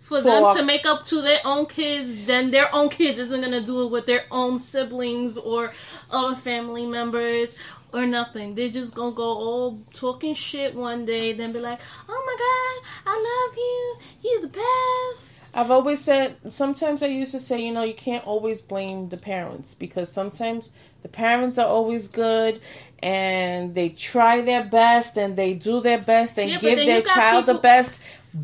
for 0.00 0.22
For 0.22 0.22
them 0.22 0.56
to 0.56 0.62
make 0.62 0.86
up 0.86 1.04
to 1.06 1.20
their 1.22 1.40
own 1.44 1.66
kids, 1.66 2.26
then 2.26 2.50
their 2.50 2.74
own 2.74 2.88
kids 2.90 3.18
isn't 3.18 3.40
gonna 3.40 3.64
do 3.64 3.82
it 3.84 3.90
with 3.90 4.06
their 4.06 4.24
own 4.30 4.58
siblings 4.58 5.36
or 5.38 5.72
other 6.10 6.36
family 6.36 6.86
members 6.86 7.58
or 7.92 8.06
nothing. 8.06 8.54
They're 8.54 8.68
just 8.70 8.94
gonna 8.94 9.14
go 9.14 9.24
all 9.24 9.80
talking 9.94 10.34
shit 10.34 10.74
one 10.74 11.04
day, 11.04 11.32
then 11.32 11.52
be 11.52 11.58
like, 11.60 11.80
"Oh 12.08 12.22
my 12.26 12.36
god, 12.38 13.12
I 13.12 13.16
love 13.16 13.56
you. 13.56 14.30
You're 14.30 14.42
the 14.42 14.58
best." 14.58 15.34
I've 15.54 15.70
always 15.70 15.98
said, 16.04 16.36
sometimes 16.52 17.02
I 17.02 17.06
used 17.06 17.32
to 17.32 17.40
say, 17.40 17.60
you 17.62 17.72
know, 17.72 17.82
you 17.82 17.94
can't 17.94 18.24
always 18.26 18.60
blame 18.60 19.08
the 19.08 19.16
parents 19.16 19.74
because 19.74 20.12
sometimes 20.12 20.70
the 21.02 21.08
parents 21.08 21.58
are 21.58 21.66
always 21.66 22.06
good 22.06 22.60
and 23.02 23.74
they 23.74 23.88
try 23.88 24.42
their 24.42 24.64
best 24.64 25.16
and 25.16 25.36
they 25.36 25.54
do 25.54 25.80
their 25.80 25.98
best 25.98 26.38
and 26.38 26.50
Yeah, 26.50 26.58
give 26.58 26.76
their 26.76 27.00
child 27.02 27.46
the 27.46 27.54
best, 27.54 27.98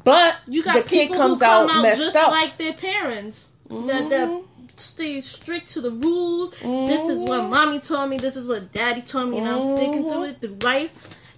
but 0.04 0.36
You 0.48 0.62
got 0.64 0.74
the 0.74 0.82
kid 0.82 1.12
comes 1.12 1.42
out, 1.42 1.68
out, 1.70 1.82
messed 1.82 2.00
just 2.00 2.16
up. 2.16 2.30
like 2.30 2.56
their 2.56 2.72
parents. 2.72 3.48
That 3.68 4.08
that 4.10 4.28
Mhm. 4.28 4.44
Stay 4.80 5.20
strict 5.20 5.68
to 5.74 5.80
the 5.80 5.90
rules. 5.90 6.54
This 6.86 7.08
is 7.08 7.24
what 7.24 7.42
Mhm. 7.44 7.50
mommy 7.50 7.80
told 7.80 8.10
me. 8.10 8.16
This 8.18 8.36
is 8.36 8.48
what 8.48 8.72
daddy 8.72 9.02
told 9.02 9.30
me, 9.30 9.38
and 9.38 9.48
I'm 9.48 9.62
sticking 9.62 10.08
to 10.08 10.22
it 10.24 10.40
through 10.40 10.58
life. 10.62 10.92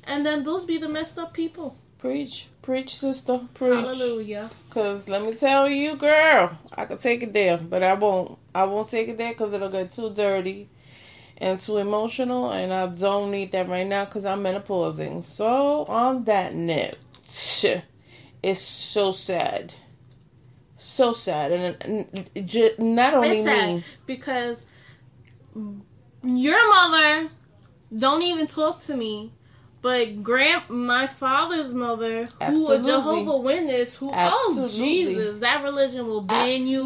And 0.04 0.24
then 0.24 0.42
those 0.44 0.64
be 0.64 0.78
the 0.78 0.88
messed 0.88 1.18
up 1.18 1.32
people. 1.32 1.76
Preach, 1.98 2.48
Preach, 2.62 2.94
sister. 2.96 3.40
Preach. 3.54 3.86
Hallelujah. 3.86 4.50
Cause 4.70 5.08
let 5.08 5.22
me 5.22 5.34
tell 5.34 5.68
you, 5.68 5.96
girl, 5.96 6.50
I 6.76 6.84
could 6.84 7.00
take 7.00 7.22
it 7.22 7.32
there, 7.32 7.56
but 7.58 7.82
I 7.82 7.94
won't. 7.94 8.38
I 8.54 8.64
won't 8.64 8.88
take 8.90 9.08
it 9.08 9.16
there 9.16 9.32
because 9.32 9.52
it'll 9.52 9.70
get 9.70 9.92
too 9.92 10.10
dirty 10.12 10.68
and 11.38 11.58
too 11.58 11.78
emotional, 11.78 12.50
and 12.50 12.72
I 12.72 12.86
don't 12.86 13.30
need 13.30 13.52
that 13.52 13.68
right 13.68 13.86
now 13.86 14.04
because 14.04 14.26
I'm 14.26 14.42
menopausing. 14.42 15.22
So 15.24 15.84
on 15.86 16.24
that 16.24 16.54
note, 16.54 16.96
it's 18.42 18.60
so 18.60 19.12
sad, 19.12 19.74
so 20.76 21.12
sad, 21.12 21.52
and, 21.52 21.76
and, 22.34 22.78
not 22.78 23.14
only 23.14 23.30
It's 23.30 23.44
sad 23.44 23.76
me. 23.76 23.84
because 24.06 24.66
your 26.22 26.68
mother 26.68 27.30
don't 27.96 28.22
even 28.22 28.46
talk 28.46 28.80
to 28.82 28.96
me. 28.96 29.32
But 29.82 30.24
grand, 30.24 30.68
my 30.68 31.06
father's 31.06 31.72
mother, 31.72 32.26
who 32.44 32.72
a 32.72 32.82
Jehovah 32.82 33.36
Witness, 33.36 33.94
who 33.96 34.10
oh 34.12 34.68
Jesus, 34.68 35.38
that 35.38 35.62
religion 35.62 36.06
will 36.06 36.22
ban 36.22 36.66
you 36.66 36.82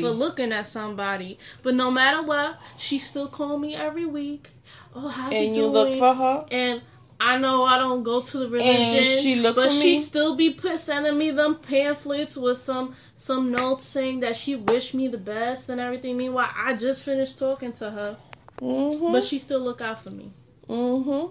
for 0.00 0.10
looking 0.10 0.52
at 0.52 0.66
somebody. 0.66 1.38
But 1.64 1.74
no 1.74 1.90
matter 1.90 2.22
what, 2.22 2.58
she 2.76 3.00
still 3.00 3.26
call 3.26 3.58
me 3.58 3.74
every 3.74 4.06
week. 4.06 4.48
Oh, 4.94 5.08
how 5.08 5.30
and 5.30 5.46
you 5.56 5.62
you 5.64 5.72
doing? 5.72 5.72
look 5.72 5.98
for 5.98 6.14
her. 6.14 6.46
and 6.52 6.82
I 7.18 7.38
know 7.38 7.62
I 7.62 7.78
don't 7.78 8.02
go 8.02 8.20
to 8.20 8.38
the 8.38 8.48
religion, 8.48 9.02
And 9.04 9.20
she 9.22 9.36
look 9.36 9.56
but 9.56 9.72
she 9.72 9.98
still 9.98 10.36
be 10.36 10.50
put 10.52 10.78
sending 10.78 11.16
me 11.16 11.30
them 11.30 11.56
pamphlets 11.60 12.36
with 12.36 12.58
some 12.58 12.94
some 13.14 13.50
notes 13.50 13.84
saying 13.86 14.20
that 14.20 14.36
she 14.36 14.56
wished 14.56 14.92
me 14.94 15.08
the 15.08 15.18
best 15.18 15.68
and 15.70 15.80
everything. 15.80 16.16
Meanwhile, 16.18 16.50
I 16.54 16.76
just 16.76 17.04
finished 17.04 17.38
talking 17.38 17.72
to 17.74 17.90
her, 17.90 18.16
Mm-hmm. 18.60 19.12
but 19.12 19.24
she 19.24 19.38
still 19.38 19.60
look 19.60 19.80
out 19.80 20.02
for 20.02 20.10
me, 20.10 20.30
mm-hmm. 20.68 21.28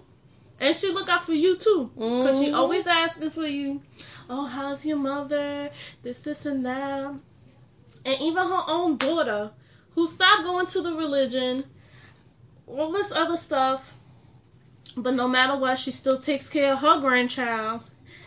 and 0.60 0.76
she 0.76 0.88
look 0.92 1.08
out 1.08 1.24
for 1.24 1.34
you 1.34 1.56
too, 1.56 1.90
because 1.94 2.38
she 2.38 2.46
Mhm. 2.50 2.54
always 2.56 2.86
asking 2.86 3.30
for 3.30 3.46
you. 3.46 3.80
Oh, 4.28 4.44
how's 4.44 4.84
your 4.84 4.96
mother? 4.96 5.70
This, 6.02 6.20
this, 6.22 6.46
and 6.46 6.64
that, 6.66 7.04
and 8.04 8.20
even 8.20 8.44
her 8.46 8.62
own 8.66 8.96
daughter, 8.96 9.50
who 9.94 10.06
stopped 10.08 10.42
going 10.44 10.66
to 10.66 10.82
the 10.82 10.94
religion, 10.94 11.64
all 12.66 12.90
this 12.92 13.12
other 13.12 13.36
stuff. 13.36 13.92
But 14.96 15.14
no 15.14 15.28
matter 15.28 15.56
what, 15.56 15.78
she 15.78 15.90
still 15.90 16.18
takes 16.18 16.48
care 16.48 16.72
of 16.72 16.78
her 16.80 17.00
grandchild 17.00 17.82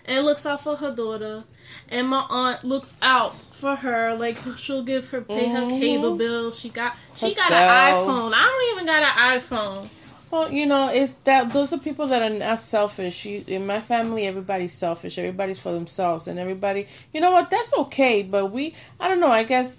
and 0.05 0.25
looks 0.25 0.45
out 0.45 0.61
for 0.63 0.75
her 0.75 0.93
daughter. 0.95 1.43
And 1.89 2.07
my 2.07 2.25
aunt 2.29 2.63
looks 2.63 2.95
out 3.01 3.35
for 3.59 3.75
her. 3.75 4.15
Like 4.15 4.37
she'll 4.57 4.83
give 4.83 5.07
her 5.09 5.21
pay 5.21 5.47
her 5.49 5.65
Mhm. 5.65 5.79
cable 5.79 6.15
bill. 6.17 6.51
She 6.51 6.69
got 6.69 6.95
she 7.15 7.33
got 7.35 7.51
an 7.51 7.93
iPhone. 7.93 8.33
I 8.33 8.43
don't 8.45 8.73
even 8.75 8.85
got 8.85 9.03
an 9.03 9.39
iPhone. 9.39 9.89
Well, 10.31 10.51
you 10.51 10.67
know, 10.67 10.89
it's 10.89 11.13
that 11.23 11.51
those 11.53 11.73
are 11.73 11.79
people 11.79 12.07
that 12.07 12.21
are 12.21 12.29
not 12.29 12.59
selfish. 12.59 13.25
You, 13.25 13.43
in 13.47 13.65
my 13.65 13.81
family, 13.81 14.27
everybody's 14.27 14.73
selfish. 14.73 15.17
Everybody's 15.17 15.59
for 15.59 15.71
themselves, 15.71 16.27
and 16.27 16.37
everybody, 16.37 16.87
you 17.13 17.19
know 17.19 17.31
what? 17.31 17.49
That's 17.49 17.73
okay. 17.73 18.21
But 18.21 18.51
we, 18.51 18.75
I 18.99 19.07
don't 19.07 19.19
know. 19.19 19.31
I 19.31 19.43
guess, 19.43 19.75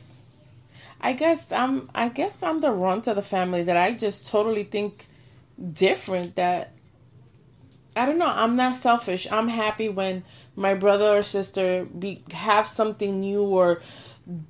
I 1.00 1.12
guess 1.12 1.52
I'm, 1.52 1.88
I 1.94 2.08
guess 2.08 2.42
I'm 2.42 2.58
the 2.58 2.72
runt 2.72 3.06
of 3.06 3.14
the 3.14 3.22
family 3.22 3.62
that 3.62 3.76
I 3.76 3.92
just 3.94 4.26
totally 4.26 4.64
think 4.64 5.06
different. 5.72 6.36
That 6.36 6.72
I 7.96 8.06
don't 8.06 8.18
know. 8.18 8.26
I'm 8.26 8.56
not 8.56 8.76
selfish. 8.76 9.30
I'm 9.30 9.48
happy 9.48 9.88
when 9.88 10.24
my 10.56 10.74
brother 10.74 11.16
or 11.16 11.22
sister 11.22 11.84
be 11.86 12.22
have 12.32 12.66
something 12.66 13.20
new 13.20 13.42
or 13.42 13.80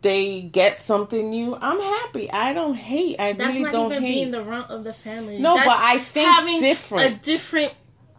they 0.02 0.43
get 0.43 0.76
something 0.76 1.31
new. 1.31 1.57
I'm 1.57 1.81
happy. 1.81 2.31
I 2.31 2.52
don't 2.52 2.75
hate. 2.75 3.19
I 3.19 3.33
That's 3.33 3.55
really 3.55 3.64
not 3.64 3.73
don't 3.73 3.93
even 3.93 4.02
hate. 4.02 4.14
being 4.14 4.31
the 4.31 4.43
runt 4.43 4.71
of 4.71 4.85
the 4.85 4.93
family. 4.93 5.38
No, 5.38 5.55
That's 5.55 5.67
but 5.69 5.79
I 5.79 5.99
think 5.99 6.29
having 6.29 6.61
different. 6.61 7.14
a 7.14 7.19
different 7.25 7.73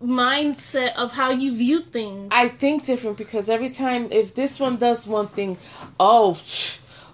mindset 0.03 0.95
of 0.95 1.11
how 1.11 1.31
you 1.31 1.55
view 1.55 1.81
things. 1.81 2.29
I 2.31 2.47
think 2.47 2.85
different 2.85 3.17
because 3.17 3.49
every 3.49 3.69
time 3.69 4.11
if 4.11 4.33
this 4.33 4.59
one 4.59 4.77
does 4.77 5.05
one 5.05 5.27
thing, 5.27 5.57
oh, 5.99 6.39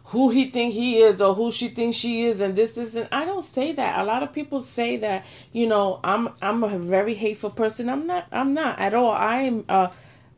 who 0.08 0.30
he 0.30 0.50
think 0.50 0.74
he 0.74 1.00
is 1.00 1.22
or 1.22 1.34
who 1.34 1.52
she 1.52 1.68
thinks 1.68 1.98
she 1.98 2.24
is, 2.24 2.40
and 2.40 2.56
this 2.56 2.78
isn't. 2.78 3.10
I 3.12 3.26
don't 3.26 3.44
say 3.44 3.74
that. 3.74 4.00
A 4.00 4.06
lot 4.06 4.24
of 4.24 4.32
people 4.32 4.62
say 4.62 4.98
that. 4.98 5.26
You 5.52 5.68
know, 5.68 6.00
I'm 6.04 6.30
I'm 6.42 6.64
a 6.64 6.80
very 6.80 7.14
hateful 7.14 7.50
person. 7.50 7.90
I'm 7.90 8.04
not. 8.04 8.28
I'm 8.32 8.54
not 8.54 8.80
at 8.80 8.94
all. 8.94 9.12
I 9.12 9.42
am 9.42 9.66
a 9.68 9.92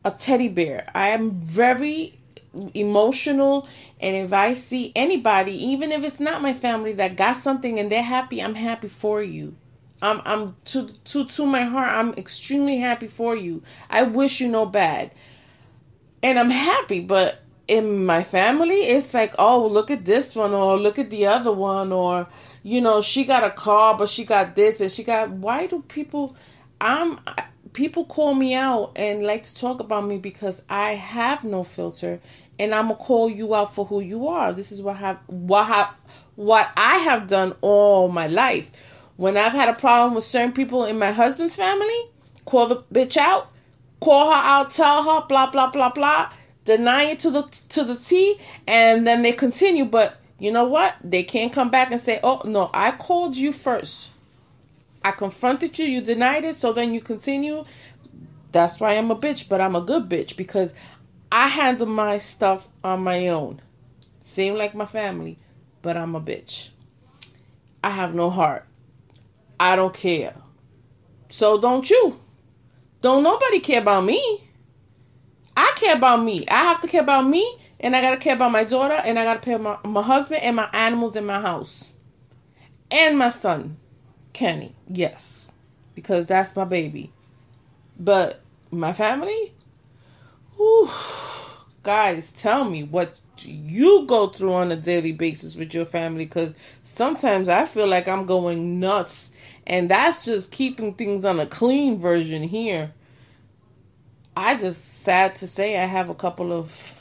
a 0.03 0.11
teddy 0.11 0.47
bear. 0.47 0.89
I 0.95 1.09
am 1.09 1.31
very 1.31 2.19
emotional 2.73 3.67
and 3.99 4.15
if 4.15 4.33
i 4.33 4.53
see 4.53 4.91
anybody 4.95 5.51
even 5.67 5.91
if 5.91 6.03
it's 6.03 6.19
not 6.19 6.41
my 6.41 6.51
family 6.51 6.93
that 6.93 7.15
got 7.15 7.33
something 7.33 7.77
and 7.77 7.91
they're 7.91 8.01
happy 8.01 8.41
i'm 8.41 8.55
happy 8.55 8.87
for 8.87 9.21
you 9.21 9.55
i'm 10.01 10.19
i'm 10.25 10.55
to 10.65 10.87
to 11.03 11.25
to 11.25 11.45
my 11.45 11.61
heart 11.61 11.89
i'm 11.89 12.11
extremely 12.15 12.79
happy 12.79 13.07
for 13.07 13.35
you 13.35 13.61
i 13.87 14.01
wish 14.01 14.41
you 14.41 14.47
no 14.47 14.65
bad 14.65 15.11
and 16.23 16.39
i'm 16.39 16.49
happy 16.49 16.99
but 16.99 17.39
in 17.69 18.05
my 18.05 18.23
family 18.23 18.81
it's 18.81 19.13
like 19.13 19.33
oh 19.39 19.65
look 19.67 19.91
at 19.91 20.05
this 20.05 20.35
one 20.35 20.53
or 20.53 20.77
look 20.77 20.97
at 20.97 21.09
the 21.09 21.25
other 21.25 21.51
one 21.51 21.91
or 21.91 22.27
you 22.63 22.81
know 22.81 23.01
she 23.01 23.23
got 23.25 23.43
a 23.43 23.51
car 23.51 23.95
but 23.97 24.09
she 24.09 24.25
got 24.25 24.55
this 24.55 24.81
and 24.81 24.91
she 24.91 25.03
got 25.03 25.29
why 25.29 25.67
do 25.67 25.81
people 25.87 26.35
i'm 26.81 27.19
people 27.73 28.05
call 28.05 28.33
me 28.33 28.53
out 28.53 28.91
and 28.95 29.21
like 29.21 29.43
to 29.43 29.55
talk 29.55 29.79
about 29.79 30.05
me 30.05 30.17
because 30.17 30.61
I 30.69 30.95
have 30.95 31.43
no 31.43 31.63
filter 31.63 32.19
and 32.57 32.73
I'm 32.73 32.89
gonna 32.89 32.99
call 32.99 33.29
you 33.29 33.55
out 33.55 33.73
for 33.73 33.85
who 33.85 34.01
you 34.01 34.27
are. 34.27 34.53
This 34.53 34.71
is 34.71 34.81
what 34.81 34.97
have 34.97 35.17
what 35.27 35.65
have 35.65 35.93
what 36.35 36.69
I 36.75 36.97
have 36.97 37.27
done 37.27 37.55
all 37.61 38.09
my 38.09 38.27
life. 38.27 38.71
When 39.17 39.37
I've 39.37 39.51
had 39.53 39.69
a 39.69 39.73
problem 39.73 40.15
with 40.15 40.23
certain 40.23 40.53
people 40.53 40.85
in 40.85 40.97
my 40.97 41.11
husband's 41.11 41.55
family, 41.55 42.09
call 42.45 42.67
the 42.67 42.83
bitch 42.93 43.17
out, 43.17 43.49
call 43.99 44.31
her 44.31 44.37
out, 44.37 44.71
tell 44.71 45.03
her 45.03 45.25
blah 45.27 45.51
blah 45.51 45.69
blah 45.69 45.89
blah, 45.89 46.31
deny 46.69 47.03
it 47.05 47.19
to 47.19 47.31
the 47.31 47.43
to 47.69 47.83
the 47.83 47.95
T, 47.95 48.39
and 48.67 49.05
then 49.07 49.23
they 49.23 49.31
continue. 49.31 49.85
But 49.85 50.17
you 50.37 50.51
know 50.51 50.65
what? 50.65 50.93
They 51.03 51.23
can't 51.23 51.51
come 51.51 51.71
back 51.71 51.91
and 51.91 51.99
say, 51.99 52.19
"Oh 52.21 52.41
no, 52.45 52.69
I 52.73 52.91
called 52.91 53.35
you 53.35 53.51
first. 53.51 54.11
I 55.03 55.11
confronted 55.11 55.79
you, 55.79 55.85
you 55.85 56.01
denied 56.01 56.45
it, 56.45 56.53
so 56.53 56.73
then 56.73 56.93
you 56.93 57.01
continue. 57.01 57.65
That's 58.51 58.79
why 58.79 58.97
I'm 58.97 59.11
a 59.11 59.15
bitch, 59.15 59.49
but 59.49 59.61
I'm 59.61 59.75
a 59.75 59.81
good 59.81 60.09
bitch 60.09 60.37
because 60.37 60.73
I 61.31 61.47
handle 61.47 61.87
my 61.87 62.17
stuff 62.19 62.67
on 62.83 63.01
my 63.03 63.29
own. 63.29 63.61
Seem 64.19 64.55
like 64.55 64.75
my 64.75 64.85
family, 64.85 65.39
but 65.81 65.97
I'm 65.97 66.15
a 66.15 66.21
bitch. 66.21 66.69
I 67.83 67.91
have 67.91 68.13
no 68.13 68.29
heart. 68.29 68.65
I 69.59 69.75
don't 69.75 69.93
care. 69.93 70.35
So 71.29 71.59
don't 71.59 71.89
you. 71.89 72.19
Don't 73.01 73.23
nobody 73.23 73.59
care 73.59 73.81
about 73.81 74.03
me. 74.03 74.48
I 75.59 75.73
care 75.75 75.95
about 75.95 76.23
me. 76.23 76.47
I 76.47 76.63
have 76.63 76.79
to 76.81 76.87
care 76.87 77.01
about 77.01 77.27
me, 77.27 77.59
and 77.81 77.93
I 77.93 77.99
gotta 77.99 78.15
care 78.15 78.33
about 78.33 78.53
my 78.53 78.63
daughter, 78.63 78.93
and 78.93 79.19
I 79.19 79.25
gotta 79.25 79.41
care 79.41 79.57
about 79.57 79.83
my, 79.83 79.91
my 79.91 80.01
husband 80.01 80.41
and 80.41 80.55
my 80.55 80.69
animals 80.71 81.17
in 81.17 81.25
my 81.25 81.41
house. 81.41 81.91
And 82.89 83.17
my 83.17 83.29
son. 83.29 83.75
Kenny, 84.31 84.73
yes, 84.87 85.51
because 85.95 86.25
that's 86.25 86.55
my 86.55 86.63
baby. 86.63 87.11
But 87.99 88.39
my 88.71 88.93
family, 88.93 89.53
whew, 90.55 90.89
guys, 91.83 92.31
tell 92.31 92.63
me 92.63 92.83
what 92.83 93.19
you 93.39 94.05
go 94.05 94.29
through 94.29 94.53
on 94.53 94.71
a 94.71 94.77
daily 94.77 95.11
basis 95.11 95.57
with 95.57 95.73
your 95.73 95.85
family, 95.85 96.23
because 96.23 96.53
sometimes 96.85 97.49
I 97.49 97.65
feel 97.65 97.87
like 97.87 98.07
I'm 98.07 98.25
going 98.25 98.79
nuts, 98.79 99.31
and 99.67 99.91
that's 99.91 100.23
just 100.23 100.53
keeping 100.53 100.93
things 100.93 101.25
on 101.25 101.37
a 101.41 101.47
clean 101.47 101.99
version 101.99 102.43
here. 102.43 102.93
I 104.35 104.55
just 104.57 105.03
sad 105.03 105.35
to 105.35 105.47
say 105.47 105.77
I 105.77 105.85
have 105.85 106.09
a 106.09 106.15
couple 106.15 106.51
of. 106.53 106.95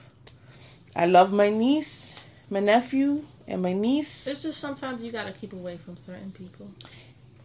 I 0.97 1.07
love 1.07 1.33
my 1.33 1.49
niece, 1.51 2.25
my 2.51 2.61
nephew, 2.61 3.23
and 3.47 3.63
my 3.63 3.73
niece. 3.73 4.27
It's 4.27 4.43
just 4.43 4.61
sometimes 4.61 5.03
you 5.03 5.13
gotta 5.13 5.33
keep 5.33 5.53
away 5.53 5.77
from 5.77 5.97
certain 5.97 6.33
people. 6.33 6.69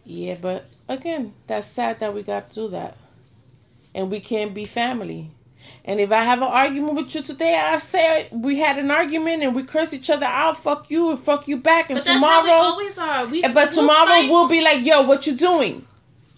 Yeah, 0.04 0.36
but 0.40 0.64
again, 0.88 1.32
that's 1.46 1.66
sad 1.66 2.00
that 2.00 2.12
we 2.14 2.22
got 2.22 2.50
to 2.50 2.54
do 2.54 2.68
that. 2.70 2.96
And 3.94 4.10
we 4.10 4.20
can't 4.20 4.52
be 4.52 4.64
family. 4.64 5.30
And 5.86 5.98
if 6.00 6.12
I 6.12 6.22
have 6.24 6.38
an 6.42 6.48
argument 6.48 6.94
with 6.96 7.14
you 7.14 7.22
today, 7.22 7.54
I 7.54 7.78
say 7.78 8.28
we 8.32 8.58
had 8.58 8.78
an 8.78 8.90
argument 8.90 9.42
and 9.42 9.54
we 9.54 9.62
curse 9.62 9.94
each 9.94 10.10
other 10.10 10.26
out, 10.26 10.58
fuck 10.58 10.90
you 10.90 11.10
and 11.10 11.18
fuck 11.18 11.48
you 11.48 11.56
back. 11.56 11.90
And 11.90 11.98
But 11.98 12.04
that's 12.04 12.20
how 12.20 12.42
we 12.42 12.48
tomorrow, 12.48 12.62
always 12.64 12.98
are. 12.98 13.26
We, 13.28 13.42
but 13.42 13.54
we'll 13.54 13.68
tomorrow 13.70 14.06
fight. 14.06 14.30
we'll 14.30 14.48
be 14.48 14.62
like, 14.62 14.84
yo, 14.84 15.02
what 15.06 15.26
you 15.26 15.34
doing? 15.34 15.86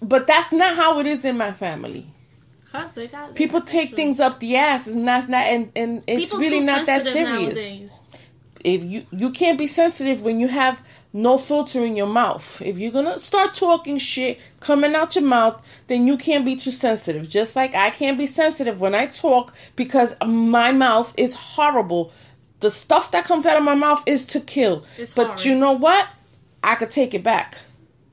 But 0.00 0.26
that's 0.28 0.52
not 0.52 0.76
how 0.76 1.00
it 1.00 1.06
is 1.06 1.24
in 1.24 1.36
my 1.38 1.52
family. 1.52 2.06
They 2.94 3.06
got- 3.08 3.34
People 3.34 3.60
take 3.62 3.94
things 3.96 4.20
up 4.20 4.40
the 4.40 4.56
ass, 4.56 4.86
and 4.86 5.06
that's 5.06 5.28
not, 5.28 5.44
and, 5.46 5.70
and 5.76 6.02
it's 6.06 6.32
People 6.32 6.38
really 6.40 6.60
not 6.60 6.86
that 6.86 7.02
serious 7.02 7.28
nowadays. 7.56 8.00
if 8.64 8.82
you 8.84 9.06
you 9.12 9.30
can't 9.30 9.58
be 9.58 9.66
sensitive 9.66 10.22
when 10.22 10.40
you 10.40 10.48
have 10.48 10.80
no 11.12 11.38
filter 11.38 11.84
in 11.84 11.96
your 11.96 12.06
mouth. 12.08 12.60
If 12.60 12.78
you're 12.78 12.92
gonna 12.92 13.18
start 13.18 13.54
talking 13.54 13.96
shit 13.98 14.38
coming 14.60 14.94
out 14.94 15.14
your 15.16 15.24
mouth, 15.24 15.62
then 15.86 16.06
you 16.06 16.16
can't 16.18 16.44
be 16.44 16.56
too 16.56 16.70
sensitive. 16.70 17.28
Just 17.28 17.56
like 17.56 17.74
I 17.74 17.90
can't 17.90 18.18
be 18.18 18.26
sensitive 18.26 18.80
when 18.80 18.94
I 18.94 19.06
talk 19.06 19.54
because 19.76 20.14
my 20.26 20.72
mouth 20.72 21.14
is 21.16 21.32
horrible. 21.34 22.12
The 22.60 22.70
stuff 22.70 23.10
that 23.12 23.24
comes 23.24 23.46
out 23.46 23.56
of 23.56 23.62
my 23.64 23.74
mouth 23.74 24.02
is 24.06 24.24
to 24.26 24.40
kill. 24.40 24.84
It's 24.98 25.14
but 25.14 25.26
hard. 25.26 25.44
you 25.44 25.54
know 25.54 25.72
what? 25.72 26.06
I 26.62 26.74
could 26.74 26.90
take 26.90 27.14
it 27.14 27.22
back. 27.22 27.56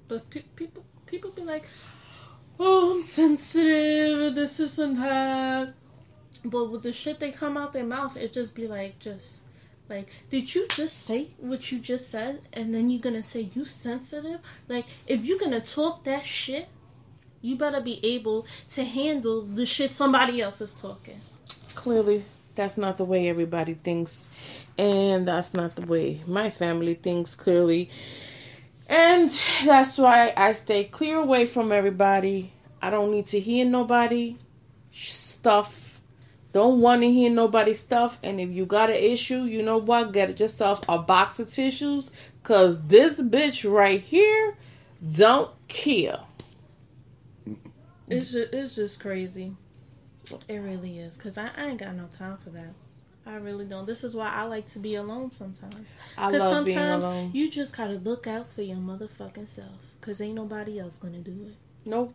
But 0.07 0.29
pe- 0.29 0.43
people, 0.55 0.83
people 1.05 1.31
be 1.31 1.41
like, 1.41 1.63
"Oh, 2.65 2.95
I'm 2.95 3.03
sensitive. 3.03 4.35
This, 4.35 4.59
isn't 4.59 4.95
that." 4.95 5.73
But 6.45 6.71
with 6.71 6.83
the 6.83 6.93
shit 6.93 7.19
they 7.19 7.31
come 7.31 7.57
out 7.57 7.73
their 7.73 7.85
mouth, 7.85 8.15
it 8.17 8.33
just 8.33 8.55
be 8.55 8.67
like, 8.67 8.99
just 8.99 9.43
like, 9.89 10.07
did 10.29 10.53
you 10.55 10.67
just 10.69 11.03
say 11.03 11.27
what 11.39 11.71
you 11.71 11.79
just 11.79 12.09
said? 12.09 12.41
And 12.53 12.73
then 12.73 12.89
you're 12.89 13.01
gonna 13.01 13.23
say 13.23 13.49
you 13.53 13.65
sensitive? 13.65 14.39
Like, 14.67 14.85
if 15.07 15.25
you're 15.25 15.39
gonna 15.39 15.61
talk 15.61 16.05
that 16.05 16.25
shit, 16.25 16.67
you 17.41 17.57
better 17.57 17.81
be 17.81 17.99
able 18.03 18.45
to 18.71 18.83
handle 18.83 19.41
the 19.41 19.65
shit 19.65 19.91
somebody 19.93 20.41
else 20.41 20.61
is 20.61 20.73
talking. 20.73 21.19
Clearly, 21.75 22.23
that's 22.55 22.77
not 22.77 22.97
the 22.97 23.05
way 23.05 23.27
everybody 23.27 23.73
thinks, 23.73 24.29
and 24.77 25.27
that's 25.27 25.53
not 25.53 25.75
the 25.75 25.85
way 25.85 26.21
my 26.25 26.49
family 26.49 26.95
thinks. 26.95 27.35
Clearly, 27.35 27.89
and 28.87 29.29
that's 29.65 29.97
why 29.97 30.33
I 30.37 30.53
stay 30.53 30.85
clear 30.85 31.19
away 31.19 31.45
from 31.45 31.71
everybody. 31.73 32.52
I 32.83 32.89
don't 32.89 33.11
need 33.11 33.27
to 33.27 33.39
hear 33.39 33.63
nobody 33.63 34.35
stuff. 34.91 36.01
Don't 36.51 36.81
want 36.81 37.01
to 37.01 37.09
hear 37.09 37.29
nobody 37.31 37.73
stuff. 37.73 38.19
And 38.21 38.41
if 38.41 38.49
you 38.49 38.65
got 38.65 38.89
an 38.89 38.97
issue, 38.97 39.43
you 39.43 39.63
know 39.63 39.77
what? 39.77 40.11
Get 40.11 40.37
yourself 40.37 40.81
a 40.89 40.99
box 40.99 41.39
of 41.39 41.47
tissues. 41.49 42.11
Cause 42.43 42.85
this 42.87 43.17
bitch 43.21 43.71
right 43.73 44.01
here 44.01 44.57
don't 45.15 45.51
care. 45.69 46.19
It's 48.09 48.33
just, 48.33 48.53
it's 48.53 48.75
just 48.75 48.99
crazy. 48.99 49.53
It 50.49 50.57
really 50.57 50.99
is. 50.99 51.15
Cause 51.15 51.37
I, 51.37 51.51
I 51.55 51.67
ain't 51.67 51.79
got 51.79 51.95
no 51.95 52.07
time 52.07 52.37
for 52.43 52.49
that. 52.49 52.73
I 53.25 53.35
really 53.35 53.65
don't. 53.65 53.85
This 53.85 54.03
is 54.03 54.13
why 54.13 54.27
I 54.27 54.43
like 54.43 54.67
to 54.67 54.79
be 54.79 54.95
alone 54.95 55.31
sometimes. 55.31 55.93
I 56.17 56.27
Because 56.27 56.41
love 56.51 56.65
being 56.65 56.77
sometimes 56.77 57.03
alone. 57.05 57.29
you 57.31 57.49
just 57.49 57.77
gotta 57.77 57.93
look 57.93 58.27
out 58.27 58.51
for 58.51 58.61
your 58.61 58.75
motherfucking 58.75 59.47
self. 59.47 59.71
Cause 60.01 60.19
ain't 60.19 60.35
nobody 60.35 60.81
else 60.81 60.97
gonna 60.97 61.19
do 61.19 61.31
it. 61.47 61.55
Nope. 61.89 62.13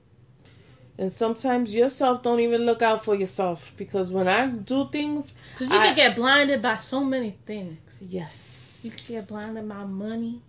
And 0.98 1.12
sometimes 1.12 1.72
yourself 1.74 2.22
don't 2.24 2.40
even 2.40 2.62
look 2.66 2.82
out 2.82 3.04
for 3.04 3.14
yourself 3.14 3.72
because 3.76 4.12
when 4.12 4.26
I 4.26 4.48
do 4.48 4.88
things, 4.90 5.32
Cause 5.56 5.70
you 5.70 5.78
I- 5.78 5.86
can 5.86 5.94
get 5.96 6.16
blinded 6.16 6.60
by 6.60 6.76
so 6.76 7.04
many 7.04 7.30
things. 7.46 7.78
yes, 8.00 8.80
You 8.84 8.90
can 8.90 9.20
get 9.20 9.28
blinded 9.28 9.68
by 9.68 9.84
money, 9.84 10.42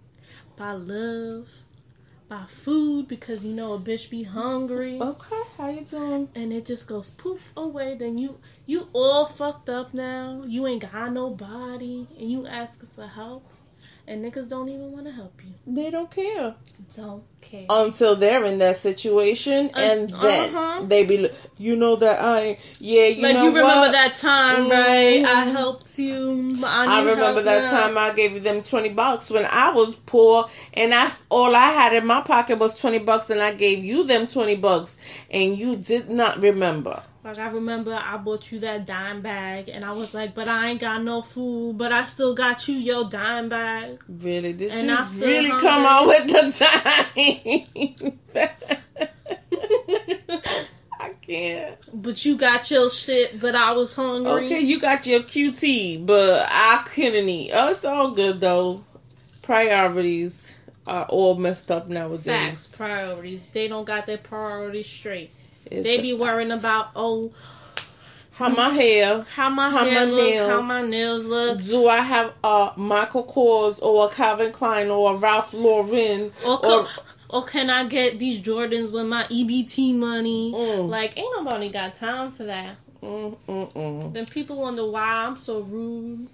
by 0.57 0.71
love, 0.71 1.47
by 2.27 2.45
food 2.63 3.07
because 3.07 3.43
you 3.43 3.53
know 3.53 3.73
a 3.73 3.79
bitch 3.79 4.09
be 4.09 4.23
hungry. 4.23 4.99
Okay, 4.99 5.41
how 5.57 5.69
you 5.69 5.81
doing? 5.81 6.29
and 6.35 6.51
it 6.51 6.65
just 6.65 6.87
goes 6.87 7.11
poof 7.11 7.51
away. 7.55 7.95
Then 7.95 8.17
you 8.17 8.37
you 8.65 8.87
all 8.93 9.27
fucked 9.27 9.69
up 9.69 9.93
now. 9.93 10.41
You 10.47 10.65
ain't 10.67 10.81
got 10.91 11.11
nobody, 11.13 12.07
and 12.17 12.29
you 12.31 12.45
asking 12.47 12.89
for 12.95 13.05
help, 13.07 13.45
and 14.07 14.23
niggas 14.25 14.47
don't 14.49 14.69
even 14.69 14.91
want 14.91 15.05
to 15.05 15.11
help 15.11 15.41
you. 15.45 15.53
They 15.75 15.89
don't 15.91 16.09
care 16.11 16.55
Don't 16.95 17.23
care. 17.41 17.65
until 17.69 18.15
they're 18.15 18.43
in 18.46 18.58
that 18.60 18.77
situation, 18.77 19.69
and 19.75 20.12
Uh, 20.13 20.22
then 20.22 20.55
uh-huh. 20.55 20.84
they 20.86 21.05
be, 21.05 21.29
you 21.58 21.75
know 21.75 21.96
that 21.98 22.19
I, 22.22 22.58
yeah, 22.79 23.05
you 23.08 23.22
like 23.24 23.36
know 23.36 23.43
you 23.43 23.50
remember 23.50 23.88
what? 23.88 23.91
that 23.91 24.13
time, 24.15 24.69
right? 24.69 25.24
I 25.25 25.46
helped 25.46 25.98
you. 26.00 26.58
I, 26.63 26.86
I 27.00 27.05
remember 27.05 27.43
that 27.43 27.63
now. 27.63 27.72
time 27.72 27.98
I 27.98 28.13
gave 28.13 28.34
you 28.34 28.39
them 28.39 28.62
twenty 28.62 28.89
bucks 28.89 29.29
when 29.29 29.46
I 29.46 29.74
was 29.74 29.96
poor, 29.96 30.46
and 30.74 30.91
that's 30.91 31.25
all 31.29 31.55
I 31.55 31.69
had 31.72 31.93
in 31.93 32.05
my 32.05 32.22
pocket 32.22 32.60
was 32.60 32.79
twenty 32.79 33.00
bucks, 33.00 33.29
and 33.29 33.41
I 33.41 33.53
gave 33.53 33.84
you 33.84 34.03
them 34.03 34.27
twenty 34.27 34.55
bucks, 34.55 34.98
and 35.31 35.58
you 35.58 35.75
did 35.75 36.10
not 36.10 36.41
remember. 36.41 37.01
Like 37.22 37.38
I 37.38 37.50
remember 37.50 37.93
I 37.93 38.15
bought 38.15 38.50
you 38.50 38.60
that 38.60 38.86
dime 38.86 39.22
bag, 39.22 39.67
and 39.67 39.84
I 39.84 39.91
was 39.91 40.13
like, 40.13 40.34
but 40.34 40.48
I 40.48 40.69
ain't 40.69 40.79
got 40.79 41.03
no 41.03 41.22
food, 41.22 41.77
but 41.77 41.91
I 41.91 42.05
still 42.05 42.34
got 42.34 42.65
you 42.69 42.75
your 42.75 43.10
dime 43.10 43.50
bag. 43.50 44.01
Really? 44.08 44.53
Did 44.53 44.72
And 44.72 44.88
you 44.88 44.96
I 44.96 45.03
still 45.03 45.27
really 45.27 45.50
hungry. 45.50 45.67
come 45.69 45.86
out 45.86 46.08
with 46.08 46.27
the 46.27 46.51
I 51.01 51.13
can't. 51.21 51.77
But 51.93 52.25
you 52.25 52.36
got 52.38 52.69
your 52.71 52.89
shit, 52.89 53.39
but 53.39 53.56
I 53.56 53.71
was 53.73 53.95
hungry. 53.95 54.45
Okay, 54.45 54.60
you 54.60 54.80
got 54.80 55.06
your 55.06 55.21
QT, 55.21 56.06
but 56.06 56.45
I 56.49 56.86
couldn't 56.93 57.30
eat. 57.30 57.51
Oh, 57.53 57.69
it's 57.69 57.86
all 57.86 58.12
good 58.12 58.39
though. 58.39 58.84
Priorities 59.43 60.58
are 60.86 61.06
all 61.06 61.36
messed 61.36 61.71
up 61.71 61.88
nowadays. 61.88 62.25
Facts, 62.25 62.75
priorities. 62.75 63.45
They 63.47 63.67
don't 63.67 63.86
got 63.86 64.06
their 64.06 64.17
priorities 64.17 64.88
straight. 64.88 65.32
It's 65.65 65.84
They 65.86 66.01
be 66.01 66.12
fact. 66.12 66.21
worrying 66.21 66.51
about 66.51 66.89
oh 66.95 67.32
how 68.32 68.49
my 68.49 68.69
hair. 68.69 69.21
how 69.21 69.49
my 69.49 69.69
How 69.69 69.84
hair 69.86 69.93
my 69.93 70.03
look, 70.06 70.30
nails. 70.30 70.49
how 70.49 70.62
my 70.62 70.82
nails 70.82 71.25
look, 71.25 71.63
Do 71.63 71.88
I 71.88 71.97
have 71.99 72.34
a 72.43 72.71
Michael 72.75 73.23
Kors 73.25 73.82
or 73.82 74.08
a 74.08 74.10
Calvin 74.10 74.51
Klein 74.51 74.89
or 74.89 75.13
a 75.13 75.15
Ralph 75.17 75.53
Lauren? 75.53 76.32
or 76.45 76.65
Or- 76.65 76.88
or 77.29 77.45
can 77.45 77.69
I 77.69 77.87
get 77.87 78.19
these 78.19 78.41
Jordans 78.41 78.91
with 78.91 79.05
my 79.05 79.23
EBT 79.25 79.95
money? 79.95 80.51
Mm, 80.53 80.89
Like 80.89 81.17
ain't 81.17 81.33
nobody 81.37 81.69
got 81.69 81.95
time 81.95 82.31
for 82.31 82.43
that. 82.45 82.75
mm, 83.01 83.37
mm, 83.47 83.73
mm. 83.73 84.13
Then 84.13 84.25
people 84.25 84.59
wonder 84.61 84.89
why 84.89 85.25
I'm 85.25 85.37
so 85.37 85.61
rude 85.61 86.27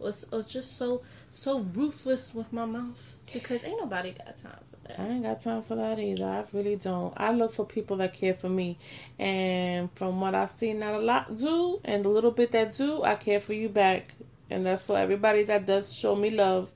or, 0.00 0.10
or 0.32 0.42
just 0.42 0.76
so 0.76 1.02
so 1.30 1.60
ruthless 1.60 2.34
with 2.34 2.52
my 2.52 2.64
mouth 2.64 3.00
because 3.32 3.64
ain't 3.64 3.80
nobody 3.80 4.12
got 4.12 4.36
time 4.36 4.58
for 4.70 4.88
that. 4.88 5.00
I 5.00 5.06
ain't 5.06 5.22
got 5.22 5.40
time 5.40 5.62
for 5.62 5.76
that 5.76 5.98
either. 5.98 6.26
I 6.26 6.44
really 6.52 6.76
don't. 6.76 7.14
I 7.16 7.32
look 7.32 7.52
for 7.54 7.64
people 7.64 7.96
that 7.98 8.12
care 8.12 8.34
for 8.34 8.48
me. 8.48 8.78
And 9.18 9.90
from 9.94 10.20
what 10.20 10.34
I 10.34 10.46
see, 10.46 10.72
not 10.74 10.94
a 10.94 10.98
lot 10.98 11.34
do. 11.36 11.80
And 11.84 12.04
the 12.04 12.08
little 12.10 12.32
bit 12.32 12.52
that 12.52 12.74
do, 12.74 13.02
I 13.02 13.14
care 13.14 13.40
for 13.40 13.54
you 13.54 13.68
back. 13.68 14.08
And 14.50 14.66
that's 14.66 14.82
for 14.82 14.98
everybody 14.98 15.44
that 15.44 15.64
does 15.66 15.94
show 15.94 16.14
me 16.14 16.30
love. 16.30 16.70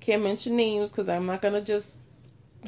Can't 0.00 0.22
mention 0.22 0.56
names 0.56 0.90
because 0.90 1.08
I'm 1.08 1.24
not 1.26 1.40
going 1.40 1.54
to 1.54 1.62
just 1.62 1.96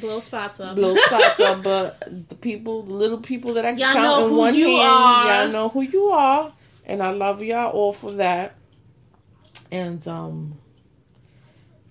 Blow 0.00 0.20
spots 0.20 0.60
up. 0.60 0.76
blow 0.76 0.94
spots 0.94 1.40
up. 1.40 1.62
But 1.62 2.28
the 2.28 2.34
people, 2.34 2.82
the 2.82 2.94
little 2.94 3.20
people 3.20 3.54
that 3.54 3.64
I 3.64 3.70
can 3.72 3.78
Y'all 3.78 3.92
count 3.92 4.20
know 4.20 4.26
in 4.28 4.36
one 4.36 4.54
you 4.54 4.66
hand, 4.66 4.80
are. 4.82 5.42
y'all 5.44 5.52
know 5.52 5.68
who 5.68 5.82
you 5.82 6.04
are. 6.06 6.52
And 6.86 7.02
I 7.02 7.10
love 7.10 7.42
y'all 7.42 7.70
all 7.70 7.92
for 7.92 8.12
that. 8.12 8.54
And, 9.70 10.06
um, 10.08 10.58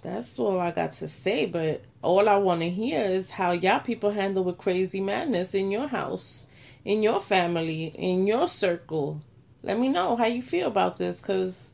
that's 0.02 0.38
all 0.38 0.60
I 0.60 0.72
got 0.72 0.92
to 0.94 1.08
say. 1.08 1.46
But 1.46 1.82
all 2.02 2.28
I 2.28 2.36
want 2.38 2.62
to 2.62 2.70
hear 2.70 3.02
is 3.02 3.30
how 3.30 3.52
y'all 3.54 3.80
people 3.80 4.12
handle 4.12 4.44
with 4.44 4.58
crazy 4.58 5.00
madness 5.02 5.56
in 5.56 5.72
your 5.72 5.88
house, 5.88 6.48
in 6.86 7.02
your 7.02 7.22
family, 7.22 7.86
in 7.86 8.28
your 8.28 8.48
circle. 8.48 9.22
Let 9.64 9.80
me 9.80 9.88
know 9.90 10.18
how 10.18 10.26
you 10.26 10.42
feel 10.42 10.68
about 10.68 10.98
this, 10.98 11.22
cause 11.22 11.72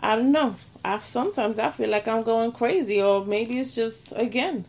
I 0.00 0.16
don't 0.16 0.32
know. 0.32 0.56
I 0.84 0.98
sometimes 0.98 1.58
I 1.60 1.70
feel 1.70 1.88
like 1.88 2.08
I'm 2.08 2.22
going 2.22 2.50
crazy, 2.52 3.00
or 3.00 3.24
maybe 3.24 3.58
it's 3.60 3.74
just 3.76 4.12
again 4.16 4.66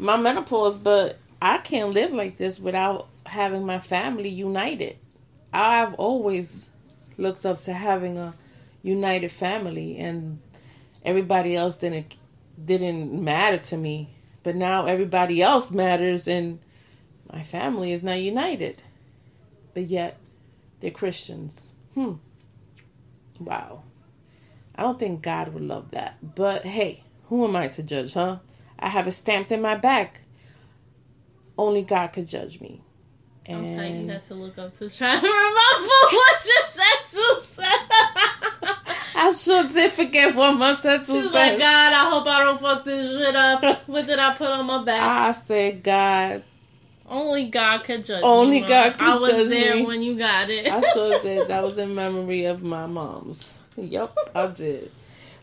my 0.00 0.16
menopause. 0.16 0.76
But 0.76 1.16
I 1.40 1.58
can't 1.58 1.90
live 1.90 2.12
like 2.12 2.36
this 2.36 2.58
without 2.58 3.08
having 3.26 3.64
my 3.64 3.78
family 3.78 4.28
united. 4.28 4.96
I've 5.52 5.94
always 5.94 6.68
looked 7.16 7.44
up 7.44 7.62
to 7.62 7.72
having 7.72 8.18
a 8.18 8.34
united 8.82 9.30
family, 9.30 9.98
and 9.98 10.40
everybody 11.04 11.54
else 11.54 11.76
didn't 11.76 12.16
didn't 12.62 13.12
matter 13.22 13.58
to 13.58 13.76
me. 13.76 14.08
But 14.42 14.56
now 14.56 14.86
everybody 14.86 15.42
else 15.42 15.70
matters, 15.70 16.26
and 16.28 16.58
my 17.32 17.42
family 17.42 17.92
is 17.92 18.02
not 18.02 18.20
united. 18.20 18.82
But 19.74 19.86
yet, 19.86 20.16
they're 20.80 20.90
Christians. 20.90 21.68
Hmm. 21.94 22.14
Wow. 23.38 23.82
I 24.74 24.82
don't 24.82 24.98
think 24.98 25.22
God 25.22 25.52
would 25.52 25.62
love 25.62 25.90
that. 25.92 26.16
But 26.34 26.64
hey, 26.64 27.04
who 27.28 27.46
am 27.46 27.56
I 27.56 27.68
to 27.68 27.82
judge, 27.82 28.14
huh? 28.14 28.38
I 28.80 28.88
have 28.88 29.06
it 29.06 29.12
stamped 29.12 29.52
in 29.52 29.60
my 29.62 29.76
back. 29.76 30.20
Only 31.58 31.82
God 31.82 32.08
could 32.08 32.26
judge 32.26 32.60
me. 32.60 32.80
I'm 33.48 33.64
telling 33.74 33.94
you, 33.94 34.00
And 34.02 34.10
had 34.10 34.24
to 34.26 34.34
look 34.34 34.58
up 34.58 34.74
to 34.76 34.88
try 34.88 35.16
to 35.18 35.22
remember 35.26 35.94
what 36.12 36.46
your 36.46 36.84
tattoo 36.84 37.42
said. 37.54 38.74
I 39.14 39.32
sure 39.36 39.64
did 39.68 39.92
forget 39.92 40.34
what 40.34 40.52
my 40.54 40.76
tattoo 40.76 41.04
She 41.12 41.20
was 41.22 41.32
like. 41.32 41.58
God, 41.58 41.92
I 41.92 42.10
hope 42.10 42.26
I 42.26 42.44
don't 42.44 42.60
fuck 42.60 42.84
this 42.84 43.16
shit 43.16 43.34
up. 43.36 43.80
What 43.86 44.06
did 44.06 44.18
I 44.18 44.34
put 44.36 44.48
on 44.48 44.66
my 44.66 44.84
back? 44.84 45.02
I 45.02 45.38
said, 45.46 45.82
God. 45.82 46.44
Only 47.08 47.50
God 47.50 47.82
could 47.84 48.04
judge 48.04 48.22
Only 48.22 48.60
me. 48.62 48.68
God 48.68 48.92
could 48.92 49.02
I 49.08 49.16
was 49.16 49.30
judge 49.30 49.48
there 49.48 49.74
me. 49.76 49.84
when 49.86 50.00
you 50.02 50.16
got 50.16 50.48
it. 50.48 50.70
I 50.70 50.80
sure 50.92 51.18
did. 51.20 51.48
That 51.48 51.62
was 51.64 51.76
in 51.78 51.94
memory 51.94 52.44
of 52.44 52.62
my 52.62 52.86
mom's. 52.86 53.52
Yep, 53.76 54.16
I 54.34 54.46
did. 54.46 54.90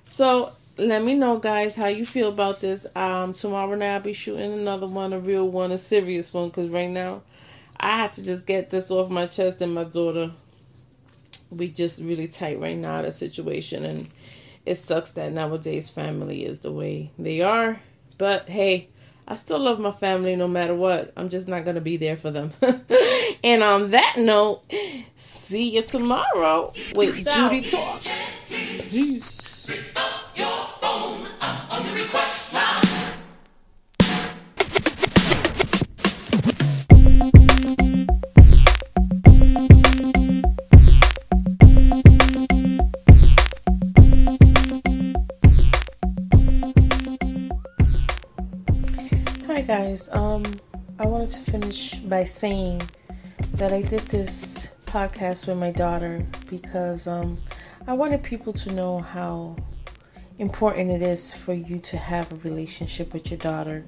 So 0.06 0.52
let 0.78 1.04
me 1.04 1.16
know, 1.16 1.38
guys, 1.38 1.76
how 1.76 1.88
you 1.88 2.06
feel 2.06 2.30
about 2.30 2.62
this. 2.62 2.86
Um, 2.96 3.34
tomorrow 3.34 3.76
night 3.76 3.96
I'll 3.96 4.02
be 4.02 4.14
shooting 4.14 4.54
another 4.54 4.88
one, 4.88 5.14
a 5.14 5.20
real 5.20 5.50
one, 5.50 5.72
a 5.72 5.78
serious 5.78 6.34
one, 6.34 6.50
because 6.50 6.70
right 6.70 6.90
now 6.90 7.22
I 7.80 7.98
have 7.98 8.14
to 8.16 8.24
just 8.24 8.46
get 8.46 8.70
this 8.70 8.92
off 8.92 9.10
my 9.10 9.28
chest 9.28 9.62
and 9.62 9.74
my 9.74 9.84
daughter. 9.84 10.32
We 11.50 11.70
just 11.70 12.02
really 12.02 12.28
tight 12.28 12.60
right 12.60 12.78
now, 12.78 13.02
the 13.02 13.12
situation, 13.12 13.86
and 13.86 14.10
it 14.66 14.76
sucks 14.76 15.14
that 15.14 15.32
nowadays 15.32 15.90
family 15.90 16.46
is 16.46 16.60
the 16.60 16.72
way 16.72 17.12
they 17.18 17.42
are. 17.42 17.80
But 18.18 18.50
hey, 18.50 18.90
I 19.28 19.36
still 19.36 19.60
love 19.60 19.80
my 19.80 19.92
family 19.92 20.36
no 20.36 20.48
matter 20.48 20.76
what. 20.76 21.14
I'm 21.16 21.30
just 21.30 21.48
not 21.48 21.66
gonna 21.66 21.82
be 21.82 21.98
there 21.98 22.18
for 22.18 22.32
them. 22.32 22.52
and 23.44 23.64
on 23.64 23.92
that 23.92 24.16
note, 24.18 24.64
see 25.16 25.70
you 25.70 25.84
tomorrow 25.84 26.74
with 26.94 27.16
Judy 27.16 27.62
Talks. 27.62 28.32
Peace. 28.50 29.37
Um, 50.12 50.44
I 51.00 51.06
wanted 51.06 51.30
to 51.32 51.52
finish 51.52 51.96
by 51.96 52.24
saying 52.24 52.82
that 53.54 53.74
I 53.74 53.82
did 53.82 54.02
this 54.02 54.70
podcast 54.86 55.48
with 55.48 55.58
my 55.58 55.72
daughter 55.72 56.24
because 56.50 57.08
um, 57.08 57.40
I 57.88 57.94
wanted 57.94 58.22
people 58.22 58.54
to 58.54 58.74
know 58.74 59.00
how 59.00 59.56
important 60.38 60.92
it 60.92 61.02
is 61.02 61.34
for 61.34 61.54
you 61.54 61.80
to 61.80 61.98
have 61.98 62.32
a 62.32 62.36
relationship 62.38 63.12
with 63.14 63.32
your 63.32 63.40
daughter. 63.40 63.84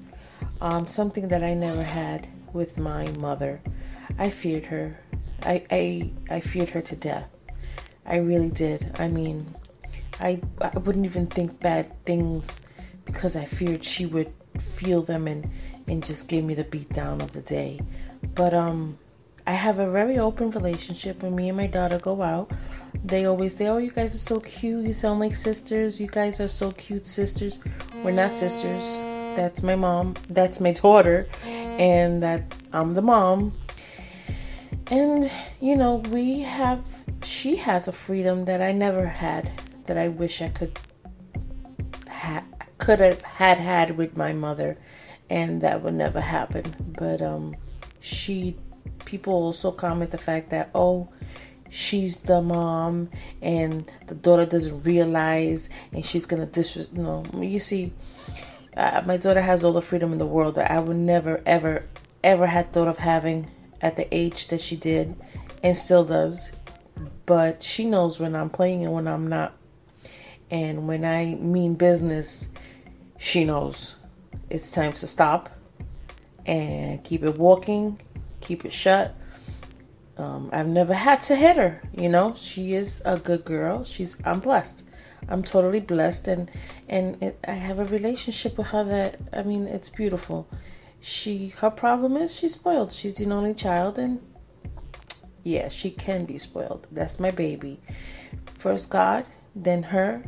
Um, 0.60 0.86
something 0.86 1.28
that 1.28 1.44
I 1.44 1.54
never 1.54 1.84
had 1.84 2.26
with 2.52 2.76
my 2.76 3.08
mother. 3.12 3.60
I 4.18 4.30
feared 4.30 4.66
her. 4.66 4.98
I, 5.44 5.64
I 5.70 6.10
I 6.28 6.40
feared 6.40 6.70
her 6.70 6.80
to 6.82 6.96
death. 6.96 7.32
I 8.04 8.16
really 8.16 8.50
did. 8.50 8.96
I 8.98 9.08
mean, 9.08 9.54
I 10.18 10.40
I 10.60 10.76
wouldn't 10.78 11.04
even 11.04 11.26
think 11.26 11.60
bad 11.60 11.86
things 12.04 12.48
because 13.04 13.36
I 13.36 13.44
feared 13.44 13.84
she 13.84 14.06
would 14.06 14.32
feel 14.58 15.02
them 15.02 15.26
and 15.26 15.48
and 15.90 16.04
just 16.04 16.28
give 16.28 16.44
me 16.44 16.54
the 16.54 16.64
beat 16.64 16.88
down 16.92 17.20
of 17.20 17.32
the 17.32 17.42
day. 17.42 17.80
But 18.34 18.54
um 18.54 18.98
I 19.46 19.52
have 19.52 19.80
a 19.80 19.90
very 19.90 20.18
open 20.18 20.50
relationship 20.50 21.22
when 21.22 21.34
me 21.34 21.48
and 21.48 21.56
my 21.56 21.66
daughter 21.66 21.98
go 21.98 22.22
out. 22.22 22.52
They 23.04 23.24
always 23.24 23.56
say, 23.56 23.66
"Oh, 23.66 23.78
you 23.78 23.90
guys 23.90 24.14
are 24.14 24.24
so 24.32 24.38
cute. 24.40 24.86
You 24.86 24.92
sound 24.92 25.18
like 25.18 25.34
sisters. 25.34 26.00
You 26.00 26.06
guys 26.06 26.40
are 26.40 26.48
so 26.48 26.70
cute 26.72 27.06
sisters." 27.06 27.58
We're 28.04 28.12
not 28.12 28.30
sisters. 28.30 28.84
That's 29.36 29.62
my 29.62 29.74
mom. 29.74 30.14
That's 30.28 30.60
my 30.60 30.72
daughter, 30.72 31.26
and 31.80 32.22
that 32.22 32.42
I'm 32.72 32.94
the 32.94 33.02
mom. 33.02 33.52
And 34.90 35.30
you 35.60 35.76
know, 35.76 35.96
we 36.10 36.40
have 36.40 36.84
she 37.24 37.56
has 37.56 37.88
a 37.88 37.92
freedom 37.92 38.44
that 38.44 38.60
I 38.60 38.72
never 38.72 39.06
had 39.06 39.50
that 39.86 39.96
I 39.96 40.08
wish 40.08 40.42
I 40.42 40.50
could 40.50 40.78
ha- 42.08 42.44
could 42.78 43.00
have 43.00 43.22
had 43.22 43.58
had 43.58 43.96
with 43.96 44.16
my 44.16 44.32
mother 44.32 44.76
and 45.30 45.62
that 45.62 45.82
would 45.82 45.94
never 45.94 46.20
happen. 46.20 46.64
But 46.98 47.22
um 47.22 47.56
she 48.00 48.56
people 49.04 49.32
also 49.32 49.72
comment 49.72 50.10
the 50.10 50.18
fact 50.18 50.50
that 50.50 50.70
oh 50.74 51.08
she's 51.70 52.16
the 52.18 52.42
mom 52.42 53.08
and 53.40 53.90
the 54.08 54.14
daughter 54.14 54.44
doesn't 54.44 54.82
realize 54.82 55.68
and 55.92 56.04
she's 56.04 56.26
gonna 56.26 56.46
disres 56.46 56.92
no 56.92 57.24
you 57.40 57.58
see 57.58 57.92
uh, 58.76 59.02
my 59.06 59.16
daughter 59.16 59.40
has 59.40 59.64
all 59.64 59.72
the 59.72 59.80
freedom 59.80 60.12
in 60.12 60.18
the 60.18 60.26
world 60.26 60.54
that 60.54 60.70
I 60.70 60.80
would 60.80 60.96
never 60.96 61.40
ever 61.46 61.84
ever 62.22 62.46
had 62.46 62.72
thought 62.72 62.88
of 62.88 62.98
having 62.98 63.50
at 63.80 63.96
the 63.96 64.12
age 64.14 64.48
that 64.48 64.60
she 64.60 64.76
did 64.76 65.14
and 65.62 65.76
still 65.76 66.04
does. 66.04 66.52
But 67.26 67.62
she 67.62 67.84
knows 67.84 68.20
when 68.20 68.34
I'm 68.34 68.50
playing 68.50 68.84
and 68.84 68.92
when 68.92 69.06
I'm 69.08 69.28
not. 69.28 69.56
And 70.50 70.88
when 70.88 71.04
I 71.04 71.34
mean 71.36 71.74
business 71.74 72.48
she 73.18 73.44
knows 73.44 73.96
it's 74.50 74.70
time 74.70 74.92
to 74.92 75.06
stop 75.06 75.48
and 76.46 77.02
keep 77.04 77.22
it 77.22 77.36
walking 77.38 78.00
keep 78.40 78.64
it 78.64 78.72
shut 78.72 79.14
um, 80.20 80.50
I've 80.52 80.66
never 80.66 80.92
had 80.92 81.22
to 81.22 81.34
hit 81.34 81.56
her. 81.56 81.80
You 81.96 82.10
know, 82.10 82.34
she 82.36 82.74
is 82.74 83.00
a 83.06 83.16
good 83.16 83.42
girl. 83.44 83.84
She's 83.84 84.18
I'm 84.24 84.40
blessed. 84.40 84.82
I'm 85.28 85.42
totally 85.42 85.80
blessed, 85.80 86.28
and 86.28 86.50
and 86.88 87.22
it, 87.22 87.38
I 87.48 87.52
have 87.52 87.78
a 87.78 87.86
relationship 87.86 88.58
with 88.58 88.68
her 88.68 88.84
that 88.84 89.18
I 89.32 89.42
mean, 89.42 89.66
it's 89.66 89.88
beautiful. 89.88 90.46
She 91.00 91.48
her 91.60 91.70
problem 91.70 92.18
is 92.18 92.36
she's 92.36 92.54
spoiled. 92.54 92.92
She's 92.92 93.14
the 93.14 93.30
only 93.30 93.54
child, 93.54 93.98
and 93.98 94.20
yeah, 95.42 95.68
she 95.68 95.90
can 95.90 96.26
be 96.26 96.36
spoiled. 96.36 96.86
That's 96.92 97.18
my 97.18 97.30
baby. 97.30 97.80
First 98.58 98.90
God, 98.90 99.26
then 99.56 99.82
her, 99.84 100.22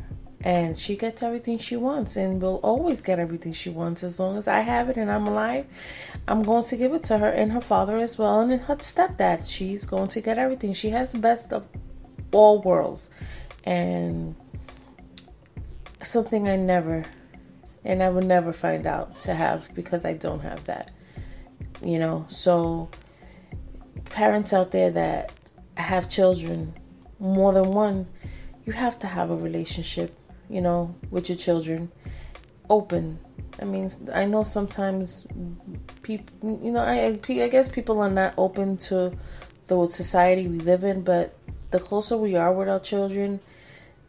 and 0.45 0.77
she 0.77 0.97
gets 0.97 1.23
everything 1.23 1.57
she 1.59 1.77
wants 1.77 2.17
and 2.17 2.43
will 2.43 2.57
always 2.65 3.01
get 3.01 3.19
everything 3.19 3.53
she 3.53 3.71
wants 3.71 4.03
as 4.03 4.19
long 4.19 4.37
as 4.37 4.49
I 4.49 4.61
have 4.61 4.91
it 4.91 4.97
and 4.97 5.11
I'm 5.11 5.27
alive. 5.27 5.67
I'm 6.27 6.43
going 6.43 6.65
to 6.65 6.77
give 6.77 6.93
it 6.95 7.05
to 7.05 7.19
her 7.19 7.29
and 7.29 7.53
her 7.53 7.61
father 7.61 7.97
as 7.99 8.19
well 8.19 8.41
and 8.41 8.61
her 8.61 8.77
stepdad. 8.77 9.49
She's 9.49 9.85
going 9.85 10.09
to 10.09 10.21
get 10.21 10.39
everything. 10.39 10.73
She 10.73 10.91
has 10.91 11.11
the 11.11 11.19
best 11.19 11.53
of 11.53 11.67
all 12.33 12.61
worlds 12.63 13.09
and 13.65 14.35
something 16.03 16.49
I 16.49 16.57
never 16.57 17.05
and 17.85 18.03
I 18.03 18.09
will 18.09 18.23
never 18.23 18.53
find 18.53 18.87
out 18.87 19.21
to 19.23 19.35
have 19.35 19.73
because 19.75 20.05
I 20.05 20.15
don't 20.15 20.41
have 20.41 20.65
that. 20.65 20.91
You 21.83 21.99
know, 21.99 22.25
so 22.29 22.89
parents 24.07 24.53
out 24.53 24.71
there 24.73 24.91
that 24.91 25.33
have 25.77 26.09
children, 26.09 26.75
more 27.19 27.53
than 27.53 27.73
one, 27.73 28.07
you 28.65 28.73
have 28.73 28.99
to 29.01 29.07
have 29.07 29.31
a 29.31 29.37
relationship 29.37 30.17
you 30.53 30.61
know, 30.61 30.95
with 31.11 31.29
your 31.29 31.39
children. 31.39 31.91
Open. 32.69 33.19
I 33.61 33.65
mean, 33.65 33.91
I 34.13 34.25
know 34.25 34.43
sometimes 34.43 35.27
people, 36.03 36.61
you 36.63 36.71
know, 36.71 36.81
I, 36.81 37.19
I 37.29 37.49
guess 37.49 37.69
people 37.69 38.01
are 38.01 38.11
not 38.11 38.35
open 38.37 38.77
to 38.89 39.13
the 39.67 39.87
society 39.89 40.47
we 40.49 40.59
live 40.59 40.85
in, 40.85 41.03
but 41.03 41.35
the 41.71 41.79
closer 41.79 42.17
we 42.17 42.37
are 42.37 42.53
with 42.53 42.69
our 42.69 42.81
children, 42.81 43.41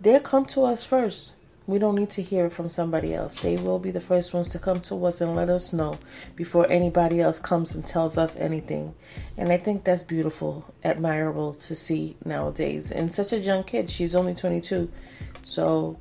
they'll 0.01 0.19
come 0.19 0.45
to 0.47 0.63
us 0.63 0.83
first. 0.83 1.35
We 1.65 1.79
don't 1.79 1.95
need 1.95 2.09
to 2.11 2.21
hear 2.21 2.47
it 2.47 2.53
from 2.53 2.69
somebody 2.69 3.15
else. 3.15 3.35
They 3.41 3.55
will 3.55 3.79
be 3.79 3.91
the 3.91 4.01
first 4.01 4.33
ones 4.33 4.49
to 4.49 4.59
come 4.59 4.81
to 4.81 5.05
us 5.05 5.21
and 5.21 5.33
let 5.33 5.49
us 5.49 5.71
know 5.71 5.97
before 6.35 6.69
anybody 6.69 7.21
else 7.21 7.39
comes 7.39 7.73
and 7.73 7.85
tells 7.85 8.17
us 8.17 8.35
anything. 8.35 8.93
And 9.37 9.49
I 9.49 9.57
think 9.57 9.85
that's 9.85 10.03
beautiful, 10.03 10.65
admirable 10.83 11.53
to 11.53 11.75
see 11.75 12.17
nowadays. 12.25 12.91
And 12.91 13.13
such 13.13 13.31
a 13.31 13.37
young 13.37 13.63
kid, 13.63 13.89
she's 13.89 14.13
only 14.13 14.35
22. 14.35 14.91
So 15.43 15.97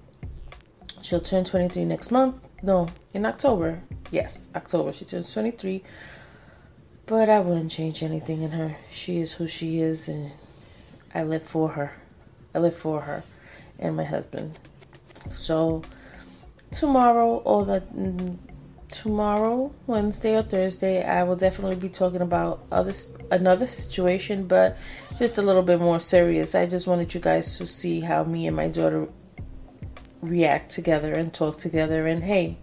She'll 1.02 1.20
turn 1.20 1.44
23 1.44 1.84
next 1.84 2.10
month. 2.10 2.36
No, 2.62 2.86
in 3.12 3.26
October. 3.26 3.82
Yes, 4.10 4.48
October. 4.54 4.92
She 4.92 5.04
turns 5.04 5.32
23. 5.32 5.82
But 7.06 7.28
I 7.28 7.40
wouldn't 7.40 7.72
change 7.72 8.02
anything 8.02 8.42
in 8.42 8.52
her. 8.52 8.76
She 8.88 9.18
is 9.20 9.32
who 9.32 9.48
she 9.48 9.80
is, 9.80 10.08
and 10.08 10.32
I 11.12 11.24
live 11.24 11.42
for 11.42 11.68
her. 11.68 11.92
I 12.54 12.60
live 12.60 12.76
for 12.76 13.00
her 13.00 13.24
and 13.78 13.96
my 13.96 14.04
husband. 14.04 14.58
So, 15.28 15.82
tomorrow, 16.70 17.38
or 17.38 17.64
the 17.64 17.80
mm, 17.80 18.38
tomorrow, 18.88 19.72
Wednesday 19.86 20.36
or 20.36 20.42
Thursday, 20.42 21.04
I 21.04 21.24
will 21.24 21.36
definitely 21.36 21.76
be 21.76 21.88
talking 21.88 22.20
about 22.20 22.64
other 22.70 22.92
another 23.30 23.66
situation, 23.66 24.46
but 24.46 24.76
just 25.16 25.38
a 25.38 25.42
little 25.42 25.62
bit 25.62 25.80
more 25.80 25.98
serious. 25.98 26.54
I 26.54 26.66
just 26.66 26.86
wanted 26.86 27.12
you 27.12 27.20
guys 27.20 27.58
to 27.58 27.66
see 27.66 28.00
how 28.00 28.22
me 28.24 28.46
and 28.46 28.56
my 28.56 28.68
daughter 28.68 29.08
react 30.22 30.70
together 30.70 31.12
and 31.12 31.34
talk 31.34 31.58
together 31.58 32.06
and 32.06 32.22
hey 32.24 32.56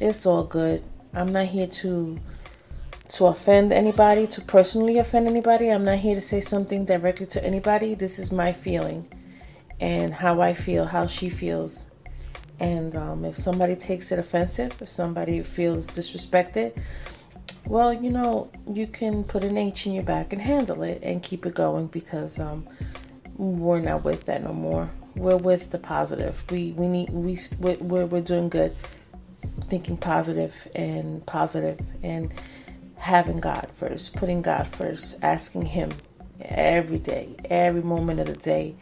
it's 0.00 0.26
all 0.26 0.44
good. 0.44 0.82
I'm 1.14 1.32
not 1.32 1.46
here 1.46 1.66
to 1.66 2.18
to 3.08 3.26
offend 3.26 3.72
anybody 3.72 4.26
to 4.26 4.40
personally 4.40 4.96
offend 4.98 5.28
anybody. 5.28 5.70
I'm 5.70 5.84
not 5.84 5.98
here 5.98 6.14
to 6.14 6.20
say 6.20 6.40
something 6.40 6.86
directly 6.86 7.26
to 7.26 7.44
anybody. 7.44 7.94
This 7.94 8.18
is 8.18 8.32
my 8.32 8.52
feeling 8.52 9.06
and 9.80 10.14
how 10.14 10.40
i 10.40 10.54
feel 10.54 10.84
how 10.84 11.06
she 11.06 11.28
feels. 11.28 11.90
And 12.60 12.94
um, 12.94 13.24
if 13.24 13.36
somebody 13.36 13.74
takes 13.74 14.12
it 14.12 14.18
offensive 14.18 14.80
if 14.80 14.88
somebody 14.88 15.42
feels 15.42 15.90
disrespected 15.90 16.80
well 17.66 17.92
you 17.92 18.10
know 18.10 18.50
you 18.72 18.86
can 18.86 19.24
put 19.24 19.42
an 19.42 19.56
h 19.56 19.86
in 19.86 19.92
your 19.94 20.04
back 20.04 20.32
and 20.32 20.40
handle 20.40 20.82
it 20.84 21.02
and 21.02 21.22
keep 21.22 21.44
it 21.44 21.54
going 21.54 21.88
because 21.88 22.38
um, 22.38 22.66
we're 23.36 23.80
not 23.80 24.04
with 24.04 24.24
that 24.26 24.44
no 24.44 24.52
more 24.52 24.88
we're 25.14 25.36
with 25.36 25.70
the 25.70 25.78
positive. 25.78 26.42
We 26.50 26.72
we 26.72 26.88
need 26.88 27.10
we 27.10 27.38
we're 27.58 28.06
we're 28.06 28.20
doing 28.20 28.48
good, 28.48 28.74
thinking 29.68 29.96
positive 29.96 30.68
and 30.74 31.24
positive 31.26 31.80
and 32.02 32.32
having 32.96 33.40
God 33.40 33.68
first, 33.76 34.16
putting 34.16 34.42
God 34.42 34.66
first, 34.68 35.22
asking 35.22 35.66
Him 35.66 35.90
every 36.40 36.98
day, 36.98 37.36
every 37.46 37.82
moment 37.82 38.20
of 38.20 38.26
the 38.26 38.36
day, 38.36 38.74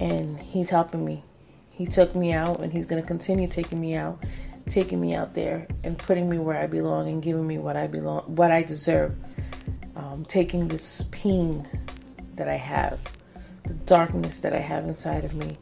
and 0.00 0.38
He's 0.38 0.70
helping 0.70 1.04
me. 1.04 1.22
He 1.70 1.86
took 1.86 2.14
me 2.14 2.32
out, 2.32 2.60
and 2.60 2.72
He's 2.72 2.86
gonna 2.86 3.02
continue 3.02 3.46
taking 3.46 3.80
me 3.80 3.94
out, 3.94 4.22
taking 4.68 5.00
me 5.00 5.14
out 5.14 5.34
there, 5.34 5.66
and 5.84 5.96
putting 5.98 6.28
me 6.28 6.38
where 6.38 6.58
I 6.58 6.66
belong, 6.66 7.08
and 7.08 7.22
giving 7.22 7.46
me 7.46 7.58
what 7.58 7.76
I 7.76 7.86
belong, 7.86 8.22
what 8.26 8.50
I 8.50 8.62
deserve. 8.62 9.14
Um, 9.96 10.24
taking 10.26 10.68
this 10.68 11.04
pain 11.10 11.66
that 12.36 12.48
I 12.48 12.54
have, 12.54 13.00
the 13.64 13.74
darkness 13.74 14.38
that 14.38 14.52
I 14.52 14.60
have 14.60 14.84
inside 14.86 15.24
of 15.24 15.34
me, 15.34 15.58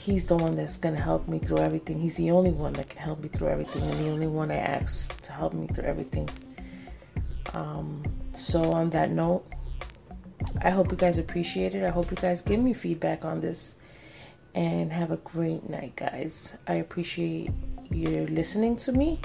He's 0.00 0.24
the 0.24 0.34
one 0.34 0.56
that's 0.56 0.78
going 0.78 0.94
to 0.94 1.00
help 1.00 1.28
me 1.28 1.38
through 1.38 1.58
everything. 1.58 2.00
He's 2.00 2.16
the 2.16 2.30
only 2.30 2.52
one 2.52 2.72
that 2.72 2.88
can 2.88 3.02
help 3.02 3.20
me 3.20 3.28
through 3.28 3.48
everything, 3.48 3.82
and 3.82 3.92
the 3.92 4.08
only 4.08 4.28
one 4.28 4.50
I 4.50 4.56
ask 4.56 5.20
to 5.20 5.30
help 5.30 5.52
me 5.52 5.66
through 5.66 5.84
everything. 5.84 6.26
Um, 7.52 8.02
so, 8.32 8.72
on 8.72 8.88
that 8.90 9.10
note, 9.10 9.44
I 10.62 10.70
hope 10.70 10.90
you 10.90 10.96
guys 10.96 11.18
appreciate 11.18 11.74
it. 11.74 11.84
I 11.84 11.90
hope 11.90 12.10
you 12.10 12.16
guys 12.16 12.40
give 12.40 12.60
me 12.60 12.72
feedback 12.72 13.26
on 13.26 13.40
this. 13.40 13.74
And 14.54 14.90
have 14.90 15.10
a 15.10 15.18
great 15.18 15.68
night, 15.68 15.96
guys. 15.96 16.56
I 16.66 16.76
appreciate 16.76 17.50
you 17.90 18.26
listening 18.28 18.76
to 18.76 18.92
me. 18.92 19.20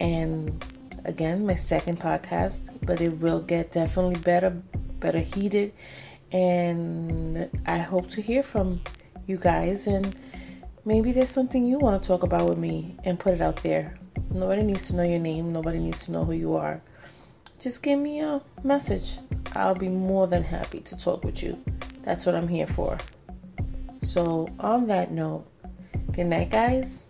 And 0.00 0.62
again, 1.06 1.46
my 1.46 1.54
second 1.54 1.98
podcast, 1.98 2.60
but 2.84 3.00
it 3.00 3.18
will 3.20 3.40
get 3.40 3.72
definitely 3.72 4.20
better, 4.20 4.50
better 5.00 5.20
heated. 5.20 5.72
And 6.30 7.48
I 7.66 7.78
hope 7.78 8.10
to 8.10 8.20
hear 8.20 8.42
from 8.42 8.82
you 9.30 9.38
guys, 9.38 9.86
and 9.86 10.14
maybe 10.84 11.12
there's 11.12 11.30
something 11.30 11.64
you 11.64 11.78
want 11.78 12.02
to 12.02 12.06
talk 12.06 12.24
about 12.24 12.48
with 12.48 12.58
me 12.58 12.96
and 13.04 13.18
put 13.18 13.32
it 13.32 13.40
out 13.40 13.62
there. 13.62 13.94
Nobody 14.34 14.62
needs 14.62 14.88
to 14.88 14.96
know 14.96 15.04
your 15.04 15.20
name. 15.20 15.52
Nobody 15.52 15.78
needs 15.78 16.04
to 16.06 16.12
know 16.12 16.24
who 16.24 16.32
you 16.32 16.56
are. 16.56 16.82
Just 17.60 17.82
give 17.82 17.98
me 17.98 18.20
a 18.20 18.42
message. 18.64 19.18
I'll 19.54 19.74
be 19.74 19.88
more 19.88 20.26
than 20.26 20.42
happy 20.42 20.80
to 20.80 20.98
talk 20.98 21.24
with 21.24 21.42
you. 21.42 21.56
That's 22.02 22.26
what 22.26 22.34
I'm 22.34 22.48
here 22.48 22.66
for. 22.66 22.98
So, 24.02 24.48
on 24.58 24.86
that 24.88 25.12
note, 25.12 25.46
good 26.12 26.24
night, 26.24 26.50
guys. 26.50 27.04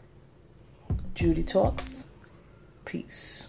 Judy 1.14 1.44
talks. 1.44 2.06
Peace. 2.84 3.39